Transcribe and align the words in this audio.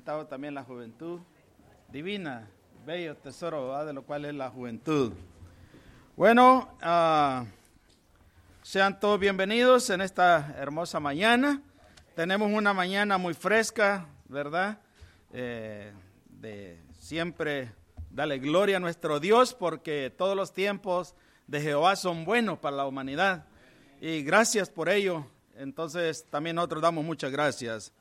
también 0.00 0.54
la 0.54 0.64
juventud 0.64 1.20
divina, 1.88 2.48
bello 2.86 3.14
tesoro 3.14 3.84
de 3.84 3.92
lo 3.92 4.02
cual 4.02 4.24
es 4.24 4.34
la 4.34 4.48
juventud. 4.48 5.12
Bueno, 6.16 6.70
uh, 6.82 7.44
sean 8.62 8.98
todos 8.98 9.20
bienvenidos 9.20 9.90
en 9.90 10.00
esta 10.00 10.54
hermosa 10.58 10.98
mañana. 10.98 11.60
Tenemos 12.16 12.50
una 12.50 12.72
mañana 12.72 13.18
muy 13.18 13.34
fresca, 13.34 14.06
¿verdad? 14.28 14.78
Eh, 15.32 15.92
de 16.40 16.80
siempre 16.98 17.72
darle 18.10 18.38
gloria 18.38 18.78
a 18.78 18.80
nuestro 18.80 19.20
Dios 19.20 19.52
porque 19.52 20.12
todos 20.16 20.34
los 20.34 20.54
tiempos 20.54 21.14
de 21.46 21.60
Jehová 21.60 21.96
son 21.96 22.24
buenos 22.24 22.58
para 22.58 22.76
la 22.76 22.86
humanidad. 22.86 23.44
Y 24.00 24.22
gracias 24.22 24.70
por 24.70 24.88
ello. 24.88 25.26
Entonces 25.54 26.24
también 26.30 26.56
nosotros 26.56 26.80
damos 26.80 27.04
muchas 27.04 27.30
gracias. 27.30 27.92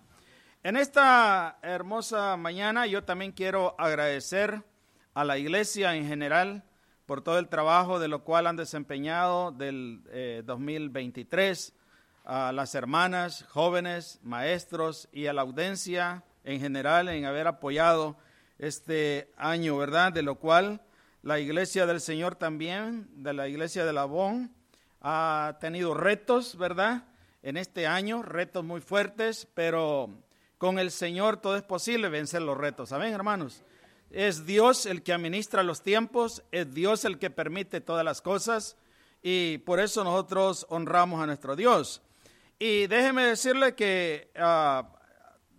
En 0.64 0.78
esta 0.78 1.58
hermosa 1.64 2.38
mañana 2.38 2.86
yo 2.86 3.04
también 3.04 3.32
quiero 3.32 3.74
agradecer 3.80 4.62
a 5.16 5.24
la 5.24 5.40
iglesia 5.40 5.96
en 5.96 6.08
general 6.08 6.64
por 7.08 7.24
todo 7.24 7.40
el 7.40 7.48
trabajo 7.48 7.98
de 7.98 8.08
lo 8.08 8.24
cual 8.24 8.46
han 8.46 8.58
desempeñado 8.58 9.52
del 9.52 10.04
2023, 10.46 11.70
eh, 11.70 11.74
a 12.26 12.52
las 12.52 12.76
hermanas, 12.76 13.44
jóvenes, 13.50 14.20
maestros 14.22 15.10
y 15.12 15.26
a 15.26 15.34
la 15.34 15.42
audiencia 15.42 16.24
en 16.44 16.60
general 16.60 17.10
en 17.10 17.26
haber 17.26 17.48
apoyado 17.48 18.16
este 18.60 19.34
año, 19.38 19.78
¿verdad? 19.78 20.14
De 20.14 20.22
lo 20.22 20.36
cual 20.36 20.84
la 21.24 21.40
iglesia 21.40 21.88
del 21.88 22.02
Señor 22.02 22.36
también, 22.36 23.10
de 23.24 23.34
la 23.34 23.48
iglesia 23.48 23.84
de 23.84 23.94
Labón, 23.94 24.54
ha 25.02 25.58
tenido 25.60 25.96
retos, 25.96 26.56
¿verdad? 26.56 27.06
En 27.42 27.58
este 27.58 27.88
año, 27.88 28.22
retos 28.22 28.64
muy 28.64 28.80
fuertes, 28.80 29.48
pero 29.56 30.12
con 30.62 30.78
el 30.78 30.92
Señor 30.92 31.38
todo 31.38 31.56
es 31.56 31.64
posible 31.64 32.08
vencer 32.08 32.44
los 32.44 32.56
retos. 32.56 32.92
Amén, 32.92 33.16
hermanos. 33.16 33.64
Es 34.12 34.46
Dios 34.46 34.86
el 34.86 35.02
que 35.02 35.12
administra 35.12 35.64
los 35.64 35.82
tiempos, 35.82 36.44
es 36.52 36.72
Dios 36.72 37.04
el 37.04 37.18
que 37.18 37.32
permite 37.32 37.82
todas 37.82 38.06
las 38.06 38.22
cosas 38.22 38.78
y 39.24 39.58
por 39.66 39.80
eso 39.80 40.04
nosotros 40.04 40.68
honramos 40.70 41.20
a 41.20 41.26
nuestro 41.26 41.56
Dios. 41.56 42.04
Y 42.60 42.86
déjeme 42.86 43.24
decirle 43.24 43.74
que 43.74 44.30
ah, 44.38 44.88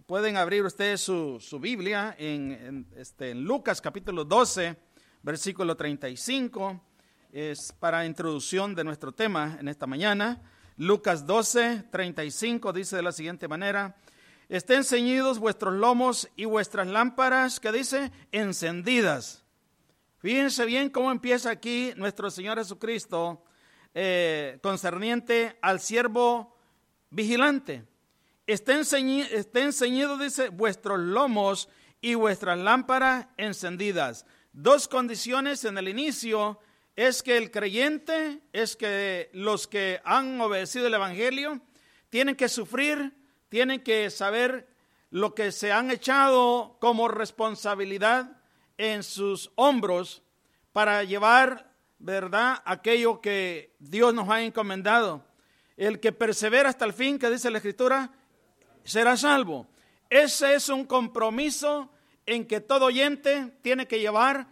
pueden 0.07 0.37
abrir 0.37 0.63
ustedes 0.65 1.01
su, 1.01 1.59
Biblia 1.61 2.15
en, 2.17 2.87
este, 2.97 3.31
en 3.31 3.43
Lucas 3.43 3.81
capítulo 3.81 4.25
12, 4.25 4.77
versículo 5.25 5.77
35. 5.77 6.81
Es 7.33 7.73
para 7.73 8.07
introducción 8.07 8.73
de 8.77 8.85
nuestro 8.85 9.11
tema 9.11 9.57
en 9.59 9.67
esta 9.67 9.89
mañana. 9.89 10.41
Lucas 10.77 11.27
12, 11.27 11.87
35 11.91 12.73
dice 12.73 12.95
de 12.95 13.03
la 13.03 13.11
siguiente 13.11 13.49
manera 13.49 13.97
estén 14.53 14.85
ceñidos 14.85 15.39
vuestros 15.39 15.73
lomos 15.73 16.29
y 16.37 16.45
vuestras 16.45 16.87
lámparas, 16.87 17.59
que 17.59 17.73
dice, 17.73 18.13
encendidas. 18.33 19.43
Fíjense 20.19 20.67
bien 20.67 20.91
cómo 20.91 21.11
empieza 21.11 21.49
aquí 21.49 21.95
nuestro 21.97 22.31
Señor 22.31 22.59
Jesucristo 22.59 23.43
eh, 23.95 24.59
concerniente 24.63 25.57
al 25.63 25.81
siervo 25.81 26.55
vigilante. 27.09 27.87
Estén, 28.47 28.83
estén 29.31 29.73
ceñidos, 29.73 30.21
dice, 30.21 30.51
vuestros 30.51 31.01
lomos 31.01 31.71
y 32.03 32.15
vuestras 32.15 32.59
lámparas 32.59 33.29
encendidas. 33.39 34.27
Dos 34.53 34.87
condiciones 34.87 35.65
en 35.65 35.79
el 35.79 35.89
inicio 35.89 36.61
es 36.95 37.23
que 37.23 37.39
el 37.39 37.51
creyente, 37.51 38.43
es 38.53 38.77
que 38.77 39.31
los 39.33 39.67
que 39.67 40.03
han 40.05 40.39
obedecido 40.43 40.89
el 40.89 40.95
Evangelio, 40.95 41.63
tienen 42.11 42.37
que 42.37 42.51
sufrir 42.51 43.22
tienen 43.53 43.83
que 43.83 44.09
saber 44.09 44.67
lo 45.11 45.35
que 45.35 45.53
se 45.53 45.73
han 45.73 45.91
echado 45.91 46.79
como 46.81 47.07
responsabilidad 47.07 48.41
en 48.79 49.03
sus 49.03 49.53
hombros 49.57 50.23
para 50.73 51.05
llevar, 51.05 51.71
¿verdad?, 51.99 52.63
aquello 52.65 53.21
que 53.21 53.77
Dios 53.79 54.15
nos 54.15 54.31
ha 54.31 54.41
encomendado. 54.41 55.27
El 55.77 56.01
que 56.01 56.13
persevera 56.13 56.71
hasta 56.71 56.87
el 56.87 56.95
fin, 56.95 57.19
que 57.19 57.29
dice 57.29 57.51
la 57.51 57.59
Escritura, 57.59 58.11
será 58.85 59.19
salvo. 59.19 59.67
Ese 60.09 60.55
es 60.55 60.71
un 60.71 60.87
compromiso 60.87 61.93
en 62.25 62.47
que 62.47 62.61
todo 62.63 62.87
oyente 62.87 63.53
tiene 63.61 63.87
que 63.87 64.01
llevar 64.01 64.47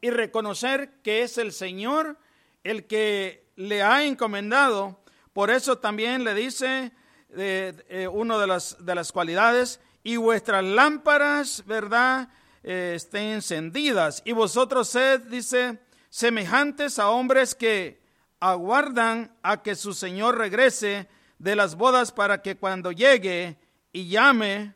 y 0.00 0.08
reconocer 0.08 1.02
que 1.02 1.20
es 1.20 1.36
el 1.36 1.52
Señor 1.52 2.16
el 2.64 2.86
que 2.86 3.50
le 3.56 3.82
ha 3.82 4.02
encomendado. 4.06 4.98
Por 5.34 5.50
eso 5.50 5.76
también 5.76 6.24
le 6.24 6.32
dice 6.32 6.92
eh, 7.36 8.08
una 8.12 8.38
de 8.38 8.46
las, 8.46 8.76
de 8.84 8.94
las 8.94 9.12
cualidades, 9.12 9.80
y 10.02 10.16
vuestras 10.16 10.64
lámparas, 10.64 11.64
¿verdad?, 11.66 12.28
eh, 12.62 12.92
estén 12.96 13.34
encendidas. 13.34 14.22
Y 14.24 14.32
vosotros 14.32 14.88
sed, 14.88 15.20
dice, 15.22 15.78
semejantes 16.08 16.98
a 16.98 17.10
hombres 17.10 17.54
que 17.54 18.02
aguardan 18.38 19.34
a 19.42 19.62
que 19.62 19.74
su 19.74 19.94
Señor 19.94 20.38
regrese 20.38 21.08
de 21.38 21.56
las 21.56 21.74
bodas 21.74 22.12
para 22.12 22.42
que 22.42 22.56
cuando 22.56 22.92
llegue 22.92 23.58
y 23.92 24.08
llame, 24.08 24.74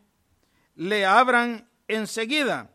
le 0.76 1.06
abran 1.06 1.68
enseguida. 1.88 2.70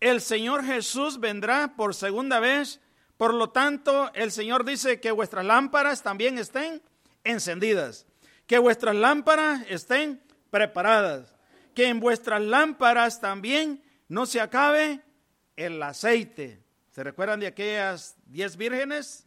El 0.00 0.20
Señor 0.20 0.64
Jesús 0.64 1.20
vendrá 1.20 1.76
por 1.76 1.94
segunda 1.94 2.40
vez, 2.40 2.80
por 3.16 3.32
lo 3.32 3.50
tanto 3.50 4.10
el 4.14 4.32
Señor 4.32 4.64
dice 4.64 5.00
que 5.00 5.12
vuestras 5.12 5.44
lámparas 5.44 6.02
también 6.02 6.38
estén 6.38 6.82
encendidas 7.22 8.06
que 8.46 8.58
vuestras 8.58 8.94
lámparas 8.94 9.62
estén 9.68 10.22
preparadas, 10.50 11.34
que 11.74 11.88
en 11.88 12.00
vuestras 12.00 12.42
lámparas 12.42 13.20
también 13.20 13.82
no 14.08 14.26
se 14.26 14.40
acabe 14.40 15.00
el 15.56 15.82
aceite. 15.82 16.62
¿Se 16.90 17.02
recuerdan 17.02 17.40
de 17.40 17.48
aquellas 17.48 18.16
diez 18.26 18.56
vírgenes? 18.56 19.26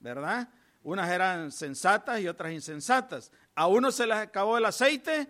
¿Verdad? 0.00 0.48
Unas 0.82 1.08
eran 1.10 1.52
sensatas 1.52 2.20
y 2.20 2.28
otras 2.28 2.52
insensatas. 2.52 3.30
A 3.54 3.66
uno 3.66 3.92
se 3.92 4.06
les 4.06 4.16
acabó 4.16 4.58
el 4.58 4.64
aceite 4.64 5.28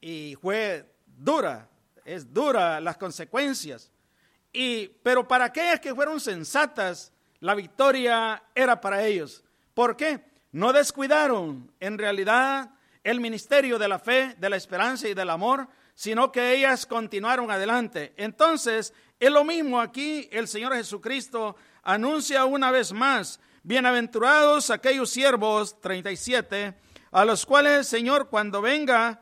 y 0.00 0.36
fue 0.40 0.90
dura, 1.06 1.68
es 2.04 2.32
dura 2.32 2.80
las 2.80 2.96
consecuencias. 2.96 3.90
Y, 4.52 4.88
pero 5.02 5.26
para 5.26 5.46
aquellas 5.46 5.80
que 5.80 5.94
fueron 5.94 6.20
sensatas, 6.20 7.12
la 7.40 7.54
victoria 7.54 8.42
era 8.54 8.80
para 8.80 9.04
ellos. 9.04 9.42
¿Por 9.74 9.96
qué? 9.96 10.31
No 10.52 10.72
descuidaron 10.72 11.72
en 11.80 11.98
realidad 11.98 12.70
el 13.02 13.20
ministerio 13.20 13.78
de 13.78 13.88
la 13.88 13.98
fe, 13.98 14.36
de 14.38 14.50
la 14.50 14.56
esperanza 14.56 15.08
y 15.08 15.14
del 15.14 15.30
amor, 15.30 15.66
sino 15.94 16.30
que 16.30 16.54
ellas 16.54 16.86
continuaron 16.86 17.50
adelante. 17.50 18.12
Entonces, 18.16 18.94
es 19.18 19.30
lo 19.30 19.44
mismo 19.44 19.80
aquí, 19.80 20.28
el 20.30 20.48
Señor 20.48 20.74
Jesucristo 20.74 21.56
anuncia 21.82 22.44
una 22.44 22.70
vez 22.70 22.92
más, 22.92 23.40
bienaventurados 23.62 24.70
aquellos 24.70 25.10
siervos, 25.10 25.80
37, 25.80 26.74
a 27.10 27.24
los 27.24 27.44
cuales 27.46 27.78
el 27.78 27.84
Señor 27.84 28.28
cuando 28.28 28.60
venga, 28.60 29.20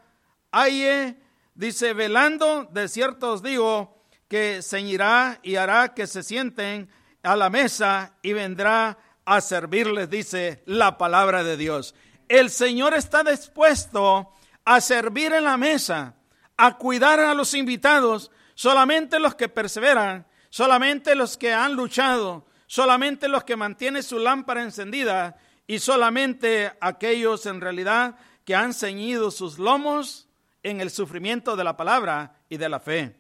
halle, 0.53 1.17
dice, 1.55 1.93
velando, 1.93 2.69
de 2.71 2.89
cierto 2.89 3.33
os 3.33 3.43
digo, 3.43 4.03
que 4.29 4.61
ceñirá 4.63 5.41
y 5.43 5.57
hará 5.57 5.93
que 5.95 6.07
se 6.07 6.23
sienten 6.23 6.89
a 7.23 7.37
la 7.37 7.51
mesa 7.51 8.15
y 8.23 8.33
vendrá 8.33 8.97
a 9.25 9.41
servirles, 9.41 10.11
dice 10.11 10.63
la 10.67 10.99
palabra 10.99 11.43
de 11.43 11.57
Dios. 11.57 11.95
El 12.29 12.51
Señor 12.51 12.95
está 12.95 13.23
dispuesto 13.25 14.33
a 14.65 14.81
servir 14.81 15.33
en 15.33 15.45
la 15.45 15.57
mesa, 15.57 16.15
a 16.57 16.77
cuidar 16.79 17.21
a 17.21 17.35
los 17.35 17.55
invitados, 17.55 18.31
solamente 18.55 19.19
los 19.19 19.35
que 19.35 19.49
perseveran, 19.49 20.27
solamente 20.49 21.15
los 21.15 21.37
que 21.37 21.53
han 21.53 21.75
luchado, 21.75 22.47
solamente 22.67 23.29
los 23.29 23.45
que 23.45 23.57
mantienen 23.57 24.03
su 24.03 24.19
lámpara 24.19 24.63
encendida 24.63 25.37
y 25.67 25.79
solamente 25.79 26.73
aquellos 26.81 27.47
en 27.47 27.61
realidad 27.61 28.17
que 28.45 28.55
han 28.55 28.75
ceñido 28.75 29.31
sus 29.31 29.59
lomos 29.59 30.29
en 30.63 30.81
el 30.81 30.91
sufrimiento 30.91 31.57
de 31.57 31.65
la 31.65 31.77
palabra 31.77 32.43
y 32.49 32.57
de 32.57 32.69
la 32.69 32.81
fe. 32.81 33.17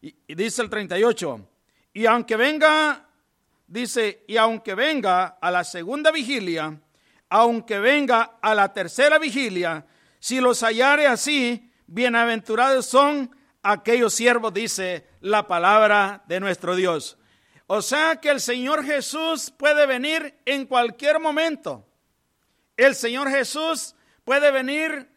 Y, 0.00 0.34
dice 0.34 0.62
el 0.62 0.70
38, 0.70 1.48
y 1.94 2.06
aunque 2.06 2.36
venga 2.36 3.08
dice, 3.72 4.22
y 4.28 4.36
aunque 4.36 4.74
venga 4.74 5.38
a 5.40 5.50
la 5.50 5.64
segunda 5.64 6.10
vigilia, 6.10 6.78
aunque 7.30 7.78
venga 7.78 8.38
a 8.42 8.54
la 8.54 8.72
tercera 8.72 9.18
vigilia, 9.18 9.86
si 10.20 10.40
los 10.40 10.62
hallare 10.62 11.06
así, 11.06 11.72
bienaventurados 11.86 12.84
son 12.84 13.34
aquellos 13.62 14.12
siervos, 14.12 14.52
dice 14.52 15.06
la 15.20 15.46
palabra 15.46 16.22
de 16.26 16.38
nuestro 16.38 16.76
Dios. 16.76 17.16
O 17.66 17.80
sea 17.80 18.16
que 18.16 18.28
el 18.28 18.40
Señor 18.40 18.84
Jesús 18.84 19.50
puede 19.50 19.86
venir 19.86 20.38
en 20.44 20.66
cualquier 20.66 21.18
momento. 21.18 21.88
El 22.76 22.94
Señor 22.94 23.30
Jesús 23.30 23.94
puede 24.24 24.50
venir 24.50 25.08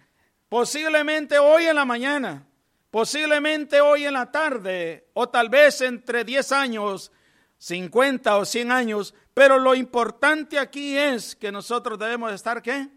posiblemente 0.48 1.40
hoy 1.40 1.66
en 1.66 1.76
la 1.76 1.84
mañana, 1.84 2.48
posiblemente 2.90 3.82
hoy 3.82 4.06
en 4.06 4.14
la 4.14 4.32
tarde, 4.32 5.10
o 5.14 5.28
tal 5.28 5.50
vez 5.50 5.82
entre 5.82 6.24
10 6.24 6.52
años 6.54 7.12
50 7.58 8.38
o 8.38 8.46
100 8.46 8.72
años, 8.72 9.14
pero 9.34 9.58
lo 9.60 9.76
importante 9.76 10.60
aquí 10.60 10.98
es 10.98 11.36
que 11.36 11.52
nosotros 11.52 11.98
debemos 11.98 12.32
estar 12.32 12.62
¿qué? 12.62 12.90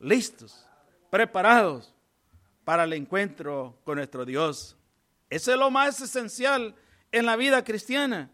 Listos, 0.00 0.66
preparados 1.10 1.94
para 2.64 2.84
el 2.84 2.92
encuentro 2.92 3.78
con 3.84 3.96
nuestro 3.96 4.24
Dios 4.24 4.76
Eso 5.30 5.52
es 5.52 5.58
lo 5.58 5.70
más 5.70 6.00
esencial 6.00 6.74
en 7.12 7.26
la 7.26 7.36
vida 7.36 7.64
cristiana. 7.64 8.30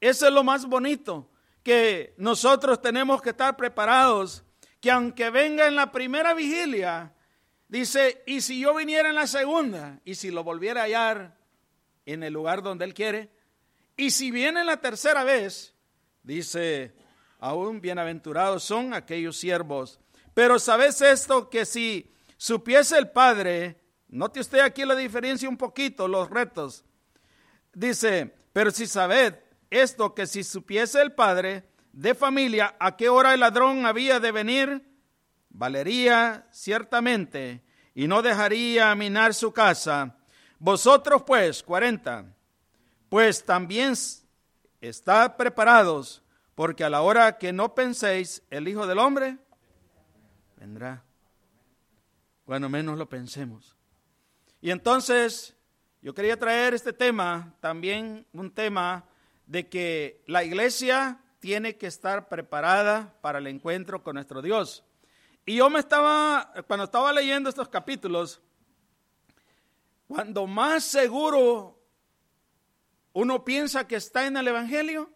Eso 0.00 0.26
es 0.26 0.32
lo 0.32 0.42
más 0.42 0.66
bonito, 0.66 1.30
que 1.62 2.14
nosotros 2.16 2.80
tenemos 2.80 3.20
que 3.20 3.30
estar 3.30 3.56
preparados, 3.56 4.44
que 4.80 4.90
aunque 4.90 5.28
venga 5.30 5.66
en 5.66 5.76
la 5.76 5.92
primera 5.92 6.32
vigilia, 6.32 7.12
dice, 7.68 8.22
y 8.26 8.40
si 8.40 8.60
yo 8.60 8.74
viniera 8.74 9.10
en 9.10 9.14
la 9.14 9.26
segunda, 9.26 10.00
y 10.04 10.14
si 10.14 10.30
lo 10.30 10.42
volviera 10.42 10.80
a 10.80 10.84
hallar 10.84 11.36
en 12.06 12.22
el 12.22 12.32
lugar 12.32 12.62
donde 12.62 12.86
Él 12.86 12.94
quiere, 12.94 13.30
y 14.00 14.10
si 14.10 14.30
viene 14.30 14.60
en 14.60 14.66
la 14.66 14.78
tercera 14.78 15.24
vez, 15.24 15.74
dice, 16.22 16.94
aún 17.38 17.82
bienaventurados 17.82 18.64
son 18.64 18.94
aquellos 18.94 19.36
siervos. 19.36 20.00
Pero 20.32 20.58
sabes 20.58 21.02
esto, 21.02 21.50
que 21.50 21.66
si 21.66 22.10
supiese 22.38 22.96
el 22.96 23.10
Padre, 23.10 23.78
note 24.08 24.40
usted 24.40 24.60
aquí 24.60 24.86
la 24.86 24.96
diferencia 24.96 25.50
un 25.50 25.58
poquito, 25.58 26.08
los 26.08 26.30
retos. 26.30 26.82
Dice, 27.74 28.34
pero 28.54 28.70
si 28.70 28.86
sabed 28.86 29.34
esto, 29.68 30.14
que 30.14 30.26
si 30.26 30.44
supiese 30.44 31.02
el 31.02 31.12
Padre 31.12 31.68
de 31.92 32.14
familia 32.14 32.76
a 32.80 32.96
qué 32.96 33.10
hora 33.10 33.34
el 33.34 33.40
ladrón 33.40 33.84
había 33.84 34.18
de 34.18 34.32
venir, 34.32 34.82
valería 35.50 36.48
ciertamente 36.50 37.66
y 37.94 38.08
no 38.08 38.22
dejaría 38.22 38.94
minar 38.94 39.34
su 39.34 39.52
casa. 39.52 40.16
Vosotros 40.58 41.22
pues, 41.26 41.62
40, 41.62 42.34
pues 43.10 43.44
también 43.44 43.94
estad 44.80 45.36
preparados, 45.36 46.22
porque 46.54 46.84
a 46.84 46.88
la 46.88 47.02
hora 47.02 47.36
que 47.36 47.52
no 47.52 47.74
penséis, 47.74 48.42
el 48.50 48.68
Hijo 48.68 48.86
del 48.86 48.98
Hombre 48.98 49.36
vendrá. 50.56 51.04
Cuando 52.44 52.68
menos 52.68 52.96
lo 52.96 53.08
pensemos. 53.08 53.76
Y 54.60 54.70
entonces, 54.70 55.56
yo 56.00 56.14
quería 56.14 56.38
traer 56.38 56.72
este 56.72 56.92
tema, 56.92 57.52
también 57.60 58.26
un 58.32 58.50
tema 58.50 59.04
de 59.46 59.68
que 59.68 60.22
la 60.26 60.44
iglesia 60.44 61.20
tiene 61.40 61.76
que 61.76 61.88
estar 61.88 62.28
preparada 62.28 63.12
para 63.20 63.38
el 63.38 63.46
encuentro 63.48 64.04
con 64.04 64.14
nuestro 64.14 64.40
Dios. 64.40 64.84
Y 65.44 65.56
yo 65.56 65.68
me 65.68 65.80
estaba, 65.80 66.52
cuando 66.68 66.84
estaba 66.84 67.12
leyendo 67.12 67.48
estos 67.48 67.68
capítulos, 67.68 68.40
cuando 70.06 70.46
más 70.46 70.84
seguro 70.84 71.79
uno 73.12 73.44
piensa 73.44 73.86
que 73.86 73.96
está 73.96 74.26
en 74.26 74.36
el 74.36 74.48
Evangelio, 74.48 75.10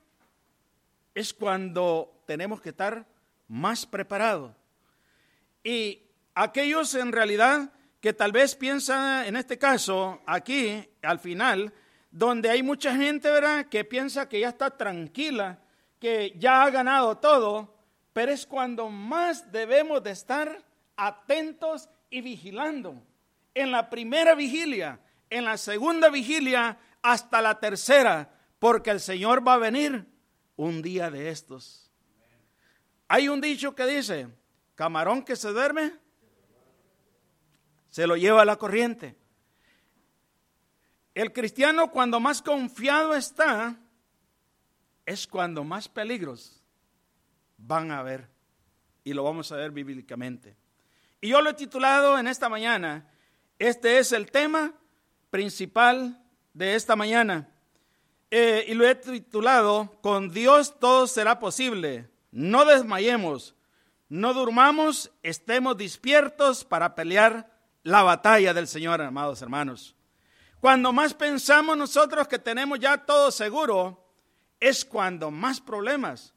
es 1.14 1.32
cuando 1.32 2.22
tenemos 2.26 2.60
que 2.60 2.70
estar 2.70 3.06
más 3.48 3.86
preparados. 3.86 4.52
Y 5.62 6.02
aquellos 6.34 6.94
en 6.94 7.12
realidad 7.12 7.72
que 8.00 8.12
tal 8.12 8.32
vez 8.32 8.54
piensan, 8.54 9.26
en 9.26 9.36
este 9.36 9.58
caso, 9.58 10.20
aquí, 10.26 10.86
al 11.02 11.18
final, 11.18 11.72
donde 12.10 12.50
hay 12.50 12.62
mucha 12.62 12.94
gente, 12.94 13.30
¿verdad?, 13.30 13.66
que 13.66 13.84
piensa 13.84 14.28
que 14.28 14.40
ya 14.40 14.50
está 14.50 14.76
tranquila, 14.76 15.58
que 15.98 16.34
ya 16.36 16.62
ha 16.62 16.70
ganado 16.70 17.16
todo, 17.16 17.74
pero 18.12 18.30
es 18.30 18.46
cuando 18.46 18.90
más 18.90 19.50
debemos 19.50 20.02
de 20.02 20.10
estar 20.10 20.62
atentos 20.96 21.88
y 22.10 22.20
vigilando. 22.20 23.02
En 23.54 23.70
la 23.70 23.88
primera 23.88 24.34
vigilia, 24.34 25.00
en 25.30 25.44
la 25.44 25.56
segunda 25.56 26.10
vigilia, 26.10 26.76
hasta 27.04 27.42
la 27.42 27.60
tercera, 27.60 28.34
porque 28.58 28.90
el 28.90 28.98
Señor 28.98 29.46
va 29.46 29.54
a 29.54 29.58
venir 29.58 30.06
un 30.56 30.80
día 30.80 31.10
de 31.10 31.28
estos. 31.28 31.92
Hay 33.08 33.28
un 33.28 33.42
dicho 33.42 33.74
que 33.74 33.84
dice, 33.84 34.26
camarón 34.74 35.22
que 35.22 35.36
se 35.36 35.50
duerme, 35.50 35.92
se 37.90 38.06
lo 38.06 38.16
lleva 38.16 38.40
a 38.40 38.46
la 38.46 38.56
corriente. 38.56 39.18
El 41.14 41.30
cristiano 41.34 41.90
cuando 41.90 42.20
más 42.20 42.40
confiado 42.40 43.14
está, 43.14 43.78
es 45.04 45.26
cuando 45.26 45.62
más 45.62 45.90
peligros 45.90 46.64
van 47.58 47.90
a 47.90 47.98
haber. 47.98 48.30
Y 49.04 49.12
lo 49.12 49.24
vamos 49.24 49.52
a 49.52 49.56
ver 49.56 49.72
bíblicamente. 49.72 50.56
Y 51.20 51.28
yo 51.28 51.42
lo 51.42 51.50
he 51.50 51.54
titulado 51.54 52.18
en 52.18 52.28
esta 52.28 52.48
mañana, 52.48 53.10
este 53.58 53.98
es 53.98 54.12
el 54.12 54.30
tema 54.30 54.72
principal 55.28 56.23
de 56.54 56.74
esta 56.74 56.96
mañana. 56.96 57.48
Eh, 58.30 58.64
y 58.68 58.74
lo 58.74 58.88
he 58.88 58.94
titulado, 58.94 59.98
con 60.00 60.32
Dios 60.32 60.78
todo 60.80 61.06
será 61.06 61.38
posible. 61.38 62.08
No 62.32 62.64
desmayemos, 62.64 63.54
no 64.08 64.32
durmamos, 64.32 65.12
estemos 65.22 65.76
despiertos 65.76 66.64
para 66.64 66.94
pelear 66.94 67.52
la 67.82 68.02
batalla 68.02 68.54
del 68.54 68.66
Señor, 68.66 69.02
amados 69.02 69.42
hermanos. 69.42 69.94
Cuando 70.60 70.92
más 70.92 71.12
pensamos 71.12 71.76
nosotros 71.76 72.26
que 72.26 72.38
tenemos 72.38 72.80
ya 72.80 72.96
todo 72.96 73.30
seguro, 73.30 74.04
es 74.58 74.84
cuando 74.84 75.30
más 75.30 75.60
problemas 75.60 76.34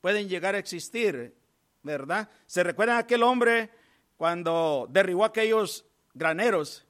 pueden 0.00 0.28
llegar 0.28 0.54
a 0.54 0.58
existir, 0.58 1.34
¿verdad? 1.82 2.28
¿Se 2.46 2.62
recuerdan 2.62 2.98
aquel 2.98 3.22
hombre 3.22 3.70
cuando 4.16 4.86
derribó 4.90 5.24
aquellos 5.24 5.86
graneros 6.12 6.86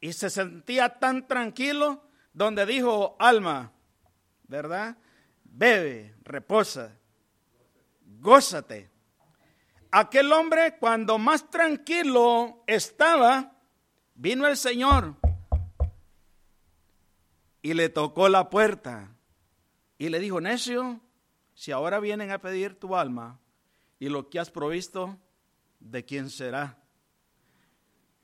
y 0.00 0.12
se 0.12 0.30
sentía 0.30 0.98
tan 0.98 1.26
tranquilo 1.26 2.02
donde 2.32 2.66
dijo, 2.66 3.16
alma, 3.18 3.72
¿verdad? 4.46 4.96
Bebe, 5.44 6.14
reposa, 6.22 6.96
gózate. 8.20 8.90
Aquel 9.90 10.32
hombre 10.32 10.76
cuando 10.78 11.18
más 11.18 11.50
tranquilo 11.50 12.62
estaba, 12.66 13.56
vino 14.14 14.46
el 14.46 14.56
Señor 14.56 15.14
y 17.62 17.74
le 17.74 17.88
tocó 17.88 18.28
la 18.28 18.50
puerta 18.50 19.16
y 19.98 20.10
le 20.10 20.18
dijo, 20.18 20.40
necio, 20.40 21.00
si 21.54 21.72
ahora 21.72 22.00
vienen 22.00 22.30
a 22.30 22.40
pedir 22.40 22.78
tu 22.78 22.94
alma 22.94 23.40
y 23.98 24.10
lo 24.10 24.28
que 24.28 24.38
has 24.38 24.50
provisto, 24.50 25.18
¿de 25.80 26.04
quién 26.04 26.28
será? 26.28 26.78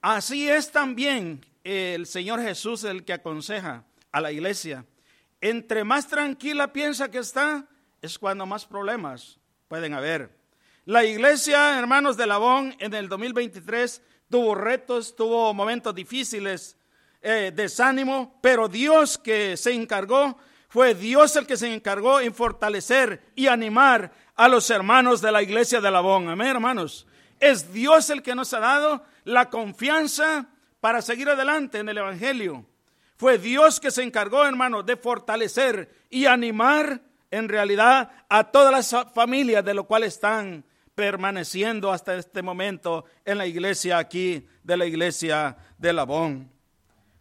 Así 0.02 0.50
es 0.50 0.70
también 0.70 1.40
el 1.64 2.06
Señor 2.06 2.40
Jesús 2.42 2.84
el 2.84 3.04
que 3.04 3.12
aconseja 3.12 3.84
a 4.10 4.20
la 4.20 4.32
iglesia. 4.32 4.84
Entre 5.40 5.84
más 5.84 6.08
tranquila 6.08 6.72
piensa 6.72 7.10
que 7.10 7.18
está, 7.18 7.66
es 8.00 8.18
cuando 8.18 8.46
más 8.46 8.64
problemas 8.66 9.38
pueden 9.68 9.94
haber. 9.94 10.36
La 10.84 11.04
iglesia, 11.04 11.78
hermanos 11.78 12.16
de 12.16 12.26
Labón, 12.26 12.74
en 12.78 12.94
el 12.94 13.08
2023 13.08 14.02
tuvo 14.28 14.54
retos, 14.54 15.14
tuvo 15.14 15.52
momentos 15.54 15.94
difíciles, 15.94 16.76
eh, 17.20 17.52
desánimo, 17.54 18.38
pero 18.40 18.68
Dios 18.68 19.18
que 19.18 19.56
se 19.56 19.72
encargó, 19.72 20.38
fue 20.68 20.94
Dios 20.94 21.36
el 21.36 21.46
que 21.46 21.56
se 21.56 21.72
encargó 21.72 22.18
en 22.18 22.34
fortalecer 22.34 23.22
y 23.36 23.46
animar 23.46 24.10
a 24.34 24.48
los 24.48 24.70
hermanos 24.70 25.20
de 25.20 25.30
la 25.30 25.42
iglesia 25.42 25.80
de 25.80 25.90
Labón. 25.90 26.28
Amén, 26.28 26.48
hermanos. 26.48 27.06
Es 27.38 27.72
Dios 27.72 28.08
el 28.10 28.22
que 28.22 28.34
nos 28.34 28.52
ha 28.54 28.60
dado 28.60 29.04
la 29.24 29.50
confianza 29.50 30.48
para 30.82 31.00
seguir 31.00 31.28
adelante 31.28 31.78
en 31.78 31.88
el 31.88 31.98
Evangelio. 31.98 32.66
Fue 33.14 33.38
Dios 33.38 33.78
que 33.78 33.92
se 33.92 34.02
encargó, 34.02 34.44
hermanos, 34.44 34.84
de 34.84 34.96
fortalecer 34.96 35.94
y 36.10 36.26
animar 36.26 37.00
en 37.30 37.48
realidad 37.48 38.10
a 38.28 38.50
todas 38.50 38.72
las 38.72 39.12
familias 39.14 39.64
de 39.64 39.74
lo 39.74 39.84
cual 39.84 40.02
están 40.02 40.64
permaneciendo 40.96 41.92
hasta 41.92 42.16
este 42.16 42.42
momento 42.42 43.04
en 43.24 43.38
la 43.38 43.46
iglesia 43.46 43.96
aquí 43.96 44.44
de 44.64 44.76
la 44.76 44.84
iglesia 44.84 45.56
de 45.78 45.92
Labón. 45.92 46.50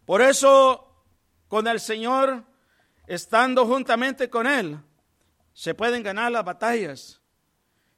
Por 0.05 0.23
eso, 0.23 1.05
con 1.47 1.67
el 1.67 1.79
Señor, 1.79 2.43
estando 3.05 3.67
juntamente 3.67 4.27
con 4.27 4.47
Él, 4.47 4.79
se 5.53 5.75
pueden 5.75 6.01
ganar 6.01 6.31
las 6.31 6.43
batallas 6.43 7.21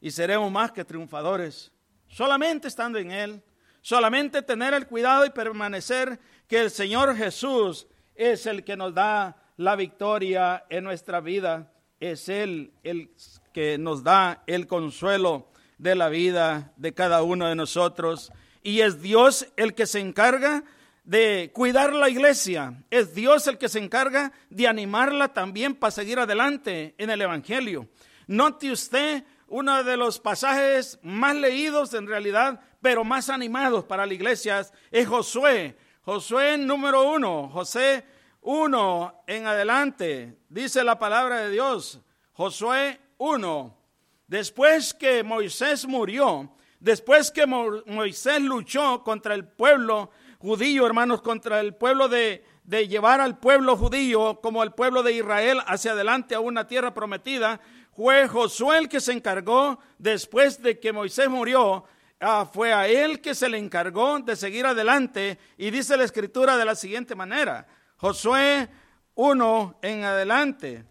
y 0.01 0.11
seremos 0.11 0.51
más 0.51 0.73
que 0.73 0.83
triunfadores. 0.83 1.71
Solamente 2.09 2.67
estando 2.67 2.99
en 2.99 3.11
Él, 3.11 3.41
Solamente 3.83 4.41
tener 4.41 4.73
el 4.73 4.87
cuidado 4.87 5.25
y 5.25 5.29
permanecer 5.29 6.17
que 6.47 6.61
el 6.61 6.71
Señor 6.71 7.17
Jesús 7.17 7.85
es 8.15 8.45
el 8.45 8.63
que 8.63 8.77
nos 8.77 8.93
da 8.93 9.35
la 9.57 9.75
victoria 9.75 10.63
en 10.69 10.85
nuestra 10.85 11.19
vida. 11.19 11.73
Es 11.99 12.29
Él 12.29 12.71
el 12.83 13.11
que 13.53 13.77
nos 13.77 14.01
da 14.01 14.41
el 14.47 14.67
consuelo 14.67 15.51
de 15.77 15.95
la 15.95 16.07
vida 16.07 16.71
de 16.77 16.93
cada 16.93 17.23
uno 17.23 17.45
de 17.45 17.55
nosotros. 17.55 18.31
Y 18.61 18.79
es 18.79 19.01
Dios 19.01 19.47
el 19.57 19.75
que 19.75 19.85
se 19.85 19.99
encarga 19.99 20.63
de 21.03 21.51
cuidar 21.53 21.93
la 21.93 22.07
iglesia. 22.07 22.85
Es 22.89 23.13
Dios 23.13 23.47
el 23.47 23.57
que 23.57 23.67
se 23.67 23.79
encarga 23.79 24.31
de 24.49 24.69
animarla 24.69 25.33
también 25.33 25.75
para 25.75 25.91
seguir 25.91 26.19
adelante 26.19 26.95
en 26.97 27.09
el 27.09 27.21
Evangelio. 27.21 27.89
Note 28.27 28.71
usted 28.71 29.25
uno 29.49 29.83
de 29.83 29.97
los 29.97 30.19
pasajes 30.19 30.97
más 31.03 31.35
leídos 31.35 31.93
en 31.93 32.07
realidad, 32.07 32.61
pero 32.83 33.05
más 33.05 33.29
animados 33.29 33.85
para 33.85 34.05
la 34.05 34.13
iglesia, 34.13 34.67
es 34.91 35.07
Josué. 35.07 35.77
Josué 36.01 36.57
número 36.57 37.09
uno, 37.09 37.49
José 37.49 38.05
uno 38.41 39.23
en 39.25 39.47
adelante, 39.47 40.37
dice 40.49 40.83
la 40.83 40.99
palabra 40.99 41.39
de 41.39 41.49
Dios. 41.49 42.01
Josué 42.33 42.99
uno. 43.17 43.77
Después 44.27 44.93
que 44.93 45.23
Moisés 45.23 45.87
murió, 45.87 46.53
después 46.81 47.31
que 47.31 47.45
Moisés 47.45 48.41
luchó 48.41 49.01
contra 49.01 49.33
el 49.33 49.47
pueblo 49.47 50.11
judío, 50.39 50.85
hermanos, 50.85 51.21
contra 51.21 51.61
el 51.61 51.73
pueblo 51.75 52.09
de, 52.09 52.43
de 52.65 52.89
llevar 52.89 53.21
al 53.21 53.39
pueblo 53.39 53.77
judío 53.77 54.41
como 54.41 54.61
el 54.61 54.73
pueblo 54.73 55.03
de 55.03 55.13
Israel 55.13 55.61
hacia 55.67 55.93
adelante 55.93 56.35
a 56.35 56.41
una 56.41 56.67
tierra 56.67 56.93
prometida, 56.93 57.61
fue 57.93 58.27
Josué 58.27 58.79
el 58.79 58.89
que 58.89 58.99
se 58.99 59.13
encargó 59.13 59.79
después 59.97 60.61
de 60.61 60.81
que 60.81 60.91
Moisés 60.91 61.29
murió. 61.29 61.85
Ah, 62.19 62.49
fue 62.51 62.73
a 62.73 62.87
él 62.87 63.21
que 63.21 63.35
se 63.35 63.49
le 63.49 63.57
encargó 63.57 64.19
de 64.19 64.35
seguir 64.35 64.65
adelante 64.65 65.37
y 65.57 65.71
dice 65.71 65.97
la 65.97 66.05
escritura 66.05 66.57
de 66.57 66.65
la 66.65 66.75
siguiente 66.75 67.15
manera. 67.15 67.67
Josué 67.97 68.69
1 69.15 69.79
en 69.81 70.03
adelante. 70.03 70.85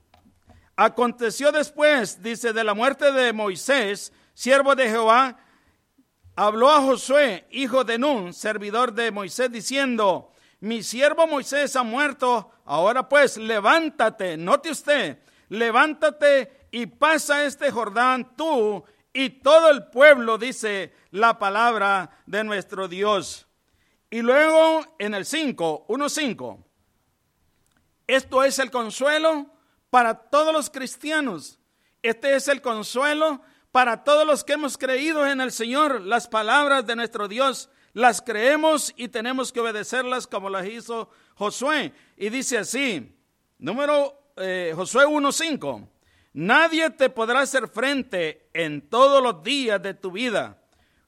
Aconteció 0.76 1.52
después, 1.52 2.22
dice, 2.22 2.52
de 2.52 2.64
la 2.64 2.74
muerte 2.74 3.12
de 3.12 3.32
Moisés, 3.32 4.12
siervo 4.34 4.74
de 4.74 4.88
Jehová, 4.88 5.38
habló 6.34 6.70
a 6.70 6.80
Josué, 6.80 7.46
hijo 7.50 7.84
de 7.84 7.98
Nun, 7.98 8.32
servidor 8.32 8.92
de 8.92 9.10
Moisés, 9.10 9.50
diciendo, 9.50 10.32
mi 10.60 10.82
siervo 10.82 11.26
Moisés 11.26 11.76
ha 11.76 11.82
muerto, 11.82 12.50
ahora 12.64 13.08
pues 13.08 13.36
levántate, 13.36 14.36
note 14.36 14.70
usted, 14.70 15.18
levántate 15.48 16.68
y 16.70 16.86
pasa 16.86 17.44
este 17.44 17.70
Jordán 17.70 18.36
tú 18.36 18.84
y 19.12 19.28
todo 19.28 19.70
el 19.70 19.88
pueblo, 19.88 20.38
dice 20.38 20.92
la 21.12 21.38
palabra 21.38 22.10
de 22.26 22.42
nuestro 22.42 22.88
Dios. 22.88 23.46
Y 24.10 24.22
luego 24.22 24.84
en 24.98 25.14
el 25.14 25.24
5, 25.24 25.86
1.5, 25.88 26.64
esto 28.08 28.42
es 28.42 28.58
el 28.58 28.70
consuelo 28.70 29.46
para 29.90 30.14
todos 30.14 30.52
los 30.52 30.68
cristianos. 30.68 31.60
Este 32.02 32.34
es 32.34 32.48
el 32.48 32.60
consuelo 32.60 33.40
para 33.70 34.04
todos 34.04 34.26
los 34.26 34.42
que 34.42 34.54
hemos 34.54 34.76
creído 34.76 35.26
en 35.26 35.40
el 35.40 35.52
Señor. 35.52 36.00
Las 36.00 36.28
palabras 36.28 36.86
de 36.86 36.96
nuestro 36.96 37.28
Dios 37.28 37.70
las 37.92 38.22
creemos 38.22 38.92
y 38.96 39.08
tenemos 39.08 39.52
que 39.52 39.60
obedecerlas 39.60 40.26
como 40.26 40.50
las 40.50 40.66
hizo 40.66 41.10
Josué. 41.34 41.92
Y 42.16 42.30
dice 42.30 42.58
así, 42.58 43.14
número 43.58 44.32
eh, 44.36 44.72
Josué 44.74 45.06
1.5, 45.06 45.88
nadie 46.32 46.90
te 46.90 47.10
podrá 47.10 47.40
hacer 47.40 47.68
frente 47.68 48.48
en 48.54 48.88
todos 48.88 49.22
los 49.22 49.42
días 49.42 49.80
de 49.82 49.94
tu 49.94 50.10
vida. 50.10 50.61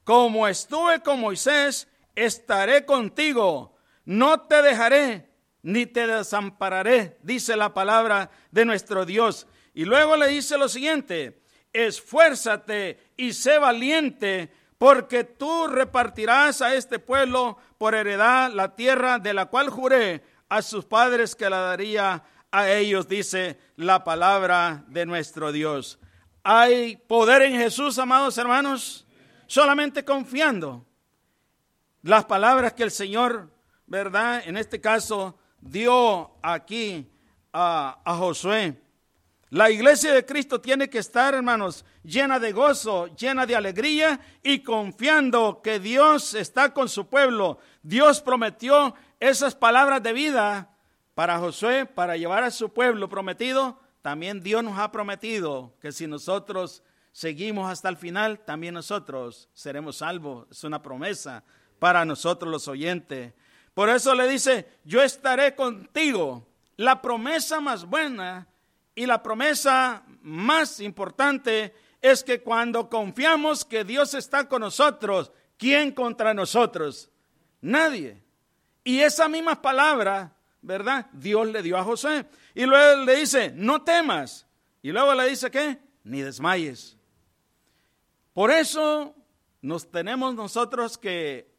Como 0.04 0.46
estuve 0.46 1.00
con 1.00 1.20
Moisés, 1.20 1.88
estaré 2.14 2.84
contigo, 2.84 3.74
no 4.04 4.42
te 4.42 4.62
dejaré 4.62 5.30
ni 5.62 5.86
te 5.86 6.06
desampararé, 6.06 7.16
dice 7.22 7.56
la 7.56 7.72
palabra 7.72 8.30
de 8.50 8.66
nuestro 8.66 9.06
Dios. 9.06 9.46
Y 9.72 9.86
luego 9.86 10.16
le 10.16 10.28
dice 10.28 10.58
lo 10.58 10.68
siguiente, 10.68 11.42
esfuérzate 11.72 13.00
y 13.16 13.32
sé 13.32 13.58
valiente, 13.58 14.52
porque 14.76 15.24
tú 15.24 15.66
repartirás 15.66 16.60
a 16.60 16.74
este 16.74 16.98
pueblo 16.98 17.56
por 17.78 17.94
heredad 17.94 18.52
la 18.52 18.76
tierra 18.76 19.18
de 19.18 19.32
la 19.32 19.46
cual 19.46 19.70
juré 19.70 20.22
a 20.50 20.60
sus 20.60 20.84
padres 20.84 21.34
que 21.34 21.48
la 21.48 21.60
daría 21.60 22.24
a 22.50 22.70
ellos, 22.70 23.08
dice 23.08 23.58
la 23.76 24.04
palabra 24.04 24.84
de 24.88 25.06
nuestro 25.06 25.50
Dios. 25.50 25.98
Hay 26.42 26.96
poder 26.96 27.40
en 27.40 27.58
Jesús, 27.58 27.98
amados 27.98 28.36
hermanos, 28.36 29.03
solamente 29.46 30.04
confiando 30.04 30.86
las 32.02 32.24
palabras 32.24 32.74
que 32.74 32.82
el 32.82 32.90
Señor, 32.90 33.50
¿verdad? 33.86 34.42
En 34.46 34.56
este 34.56 34.80
caso, 34.80 35.38
dio 35.60 36.32
aquí 36.42 37.10
a, 37.52 38.00
a 38.04 38.16
Josué. 38.16 38.80
La 39.50 39.70
iglesia 39.70 40.12
de 40.12 40.26
Cristo 40.26 40.60
tiene 40.60 40.90
que 40.90 40.98
estar, 40.98 41.32
hermanos, 41.32 41.84
llena 42.02 42.38
de 42.40 42.52
gozo, 42.52 43.06
llena 43.14 43.46
de 43.46 43.54
alegría 43.54 44.20
y 44.42 44.60
confiando 44.60 45.62
que 45.62 45.78
Dios 45.78 46.34
está 46.34 46.74
con 46.74 46.88
su 46.88 47.08
pueblo. 47.08 47.58
Dios 47.82 48.20
prometió 48.20 48.94
esas 49.20 49.54
palabras 49.54 50.02
de 50.02 50.12
vida 50.12 50.70
para 51.14 51.38
Josué, 51.38 51.86
para 51.86 52.16
llevar 52.16 52.42
a 52.42 52.50
su 52.50 52.72
pueblo 52.72 53.08
prometido. 53.08 53.80
También 54.02 54.42
Dios 54.42 54.62
nos 54.62 54.78
ha 54.78 54.90
prometido 54.90 55.74
que 55.80 55.92
si 55.92 56.06
nosotros 56.06 56.82
seguimos 57.14 57.70
hasta 57.70 57.88
el 57.88 57.96
final, 57.96 58.40
también 58.40 58.74
nosotros 58.74 59.48
seremos 59.54 59.98
salvos. 59.98 60.48
Es 60.50 60.64
una 60.64 60.82
promesa 60.82 61.44
para 61.78 62.04
nosotros 62.04 62.50
los 62.50 62.66
oyentes. 62.66 63.32
Por 63.72 63.88
eso 63.88 64.14
le 64.16 64.28
dice, 64.28 64.68
yo 64.84 65.00
estaré 65.00 65.54
contigo. 65.54 66.46
La 66.76 67.00
promesa 67.00 67.60
más 67.60 67.84
buena 67.84 68.48
y 68.96 69.06
la 69.06 69.22
promesa 69.22 70.02
más 70.22 70.80
importante 70.80 71.72
es 72.02 72.24
que 72.24 72.42
cuando 72.42 72.90
confiamos 72.90 73.64
que 73.64 73.84
Dios 73.84 74.14
está 74.14 74.48
con 74.48 74.62
nosotros, 74.62 75.30
¿quién 75.56 75.92
contra 75.92 76.34
nosotros? 76.34 77.10
Nadie. 77.60 78.24
Y 78.82 78.98
esa 78.98 79.28
misma 79.28 79.62
palabra, 79.62 80.34
¿verdad? 80.62 81.06
Dios 81.12 81.46
le 81.46 81.62
dio 81.62 81.78
a 81.78 81.84
José. 81.84 82.26
Y 82.56 82.66
luego 82.66 83.04
le 83.04 83.16
dice, 83.16 83.52
no 83.54 83.82
temas. 83.82 84.48
Y 84.82 84.90
luego 84.90 85.14
le 85.14 85.28
dice, 85.28 85.48
¿qué? 85.48 85.78
Ni 86.02 86.22
desmayes. 86.22 86.96
Por 88.34 88.50
eso 88.50 89.14
nos 89.62 89.90
tenemos 89.90 90.34
nosotros 90.34 90.98
que, 90.98 91.50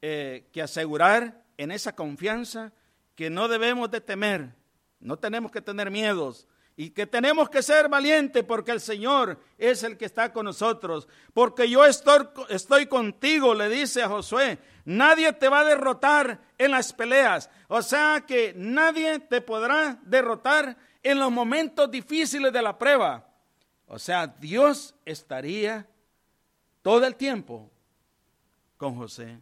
eh, 0.00 0.48
que 0.52 0.62
asegurar 0.62 1.42
en 1.56 1.72
esa 1.72 1.96
confianza 1.96 2.72
que 3.16 3.30
no 3.30 3.48
debemos 3.48 3.90
de 3.90 4.00
temer, 4.00 4.54
no 5.00 5.18
tenemos 5.18 5.50
que 5.50 5.60
tener 5.60 5.90
miedos, 5.90 6.46
y 6.80 6.90
que 6.90 7.08
tenemos 7.08 7.50
que 7.50 7.60
ser 7.60 7.88
valientes 7.88 8.44
porque 8.44 8.70
el 8.70 8.80
Señor 8.80 9.40
es 9.58 9.82
el 9.82 9.96
que 9.96 10.04
está 10.04 10.32
con 10.32 10.44
nosotros. 10.44 11.08
Porque 11.34 11.68
yo 11.68 11.84
estoy, 11.84 12.28
estoy, 12.50 12.86
contigo, 12.86 13.52
le 13.52 13.68
dice 13.68 14.00
a 14.00 14.08
Josué. 14.08 14.60
Nadie 14.84 15.32
te 15.32 15.48
va 15.48 15.60
a 15.60 15.64
derrotar 15.64 16.40
en 16.56 16.70
las 16.70 16.92
peleas. 16.92 17.50
O 17.66 17.82
sea 17.82 18.22
que 18.24 18.54
nadie 18.56 19.18
te 19.18 19.40
podrá 19.40 19.98
derrotar 20.04 20.76
en 21.02 21.18
los 21.18 21.32
momentos 21.32 21.90
difíciles 21.90 22.52
de 22.52 22.62
la 22.62 22.78
prueba. 22.78 23.28
O 23.86 23.98
sea, 23.98 24.28
Dios 24.28 24.94
estaría 25.04 25.88
todo 26.88 27.04
el 27.04 27.16
tiempo 27.16 27.70
con 28.78 28.96
José, 28.96 29.38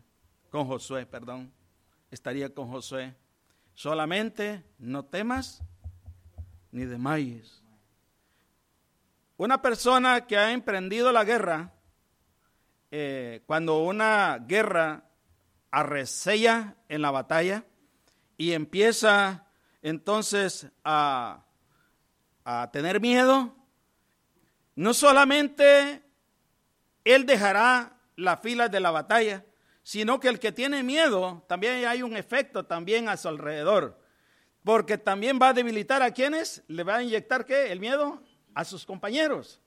con 0.51 0.67
Josué, 0.67 1.07
perdón. 1.07 1.53
Estaría 2.11 2.53
con 2.53 2.69
Josué. 2.69 3.15
Solamente 3.73 4.65
no 4.81 5.05
temas 5.05 5.63
ni 6.73 6.85
de 6.87 6.99
Una 9.37 9.63
persona 9.63 10.27
que 10.27 10.37
ha 10.37 10.51
emprendido 10.51 11.13
la 11.13 11.23
guerra, 11.23 11.73
eh, 12.91 13.45
cuando 13.47 13.79
una 13.79 14.39
guerra 14.39 15.05
arrecella 15.71 16.75
en 16.89 17.01
la 17.01 17.13
batalla 17.13 17.65
y 18.37 18.55
empieza 18.55 19.47
entonces 19.83 20.67
a, 20.83 21.45
a 22.45 22.71
tener 22.73 23.01
miedo, 23.01 23.55
no 24.75 24.93
solamente 24.93 26.06
él 27.15 27.27
dejará 27.27 27.99
la 28.17 28.37
fila 28.37 28.69
de 28.69 28.81
la 28.81 28.91
batalla, 28.91 29.45
sino 29.83 30.21
que 30.21 30.29
el 30.29 30.39
que 30.39 30.53
tiene 30.53 30.83
miedo, 30.83 31.45
también 31.49 31.87
hay 31.87 32.03
un 32.03 32.17
efecto 32.17 32.65
también 32.65 33.09
a 33.09 33.17
su 33.17 33.29
alrededor 33.29 33.99
porque 34.67 34.99
también 34.99 35.39
va 35.41 35.51
a 35.51 35.53
debilitar 35.53 36.03
a 36.03 36.11
quienes 36.11 36.65
le 36.67 36.83
va 36.83 36.97
a 36.97 37.03
inyectar 37.05 37.45
qué? 37.45 37.71
El 37.71 37.79
miedo 37.79 38.21
a 38.53 38.65
sus 38.65 38.85
compañeros. 38.85 39.61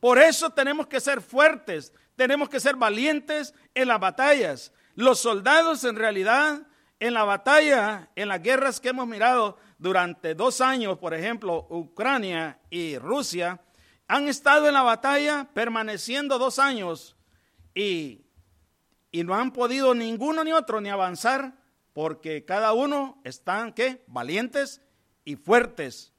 Por 0.00 0.18
eso 0.18 0.50
tenemos 0.50 0.86
que 0.86 1.00
ser 1.00 1.22
fuertes, 1.22 1.94
tenemos 2.14 2.50
que 2.50 2.60
ser 2.60 2.76
valientes 2.76 3.54
en 3.74 3.88
las 3.88 3.98
batallas. 3.98 4.70
Los 4.96 5.20
soldados 5.20 5.82
en 5.84 5.96
realidad 5.96 6.60
en 7.00 7.14
la 7.14 7.24
batalla, 7.24 8.10
en 8.16 8.28
las 8.28 8.42
guerras 8.42 8.80
que 8.80 8.90
hemos 8.90 9.06
mirado 9.06 9.56
durante 9.78 10.34
dos 10.34 10.60
años, 10.60 10.98
por 10.98 11.14
ejemplo, 11.14 11.66
Ucrania 11.70 12.58
y 12.68 12.98
Rusia, 12.98 13.58
han 14.08 14.28
estado 14.28 14.68
en 14.68 14.74
la 14.74 14.82
batalla 14.82 15.48
permaneciendo 15.54 16.38
dos 16.38 16.58
años 16.58 17.16
y, 17.74 18.26
y 19.10 19.24
no 19.24 19.34
han 19.34 19.52
podido 19.52 19.94
ninguno 19.94 20.44
ni 20.44 20.52
otro 20.52 20.80
ni 20.80 20.90
avanzar 20.90 21.54
porque 21.92 22.44
cada 22.44 22.72
uno 22.72 23.20
están, 23.24 23.72
¿qué? 23.72 24.04
Valientes 24.06 24.82
y 25.24 25.36
fuertes 25.36 26.12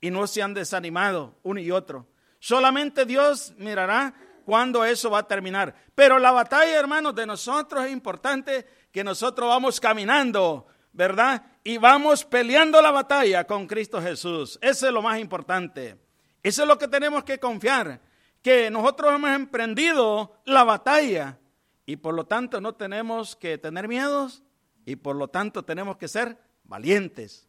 y 0.00 0.10
no 0.10 0.26
se 0.26 0.42
han 0.42 0.54
desanimado 0.54 1.38
uno 1.42 1.60
y 1.60 1.70
otro. 1.70 2.06
Solamente 2.38 3.04
Dios 3.04 3.54
mirará 3.56 4.14
cuándo 4.44 4.84
eso 4.84 5.10
va 5.10 5.20
a 5.20 5.28
terminar. 5.28 5.74
Pero 5.94 6.18
la 6.18 6.32
batalla, 6.32 6.78
hermanos, 6.78 7.14
de 7.14 7.26
nosotros 7.26 7.84
es 7.84 7.92
importante 7.92 8.66
que 8.90 9.04
nosotros 9.04 9.48
vamos 9.48 9.78
caminando, 9.78 10.66
¿verdad? 10.92 11.44
Y 11.62 11.78
vamos 11.78 12.24
peleando 12.24 12.80
la 12.82 12.90
batalla 12.90 13.46
con 13.46 13.66
Cristo 13.66 14.00
Jesús. 14.00 14.58
Eso 14.62 14.86
es 14.86 14.92
lo 14.92 15.02
más 15.02 15.20
importante. 15.20 15.96
Eso 16.42 16.62
es 16.62 16.68
lo 16.68 16.78
que 16.78 16.88
tenemos 16.88 17.24
que 17.24 17.38
confiar, 17.38 18.00
que 18.42 18.70
nosotros 18.70 19.14
hemos 19.14 19.30
emprendido 19.30 20.40
la 20.46 20.64
batalla 20.64 21.38
y 21.84 21.96
por 21.96 22.14
lo 22.14 22.24
tanto 22.24 22.60
no 22.60 22.74
tenemos 22.74 23.36
que 23.36 23.58
tener 23.58 23.88
miedos 23.88 24.42
y 24.86 24.96
por 24.96 25.16
lo 25.16 25.28
tanto 25.28 25.64
tenemos 25.64 25.98
que 25.98 26.08
ser 26.08 26.38
valientes. 26.64 27.46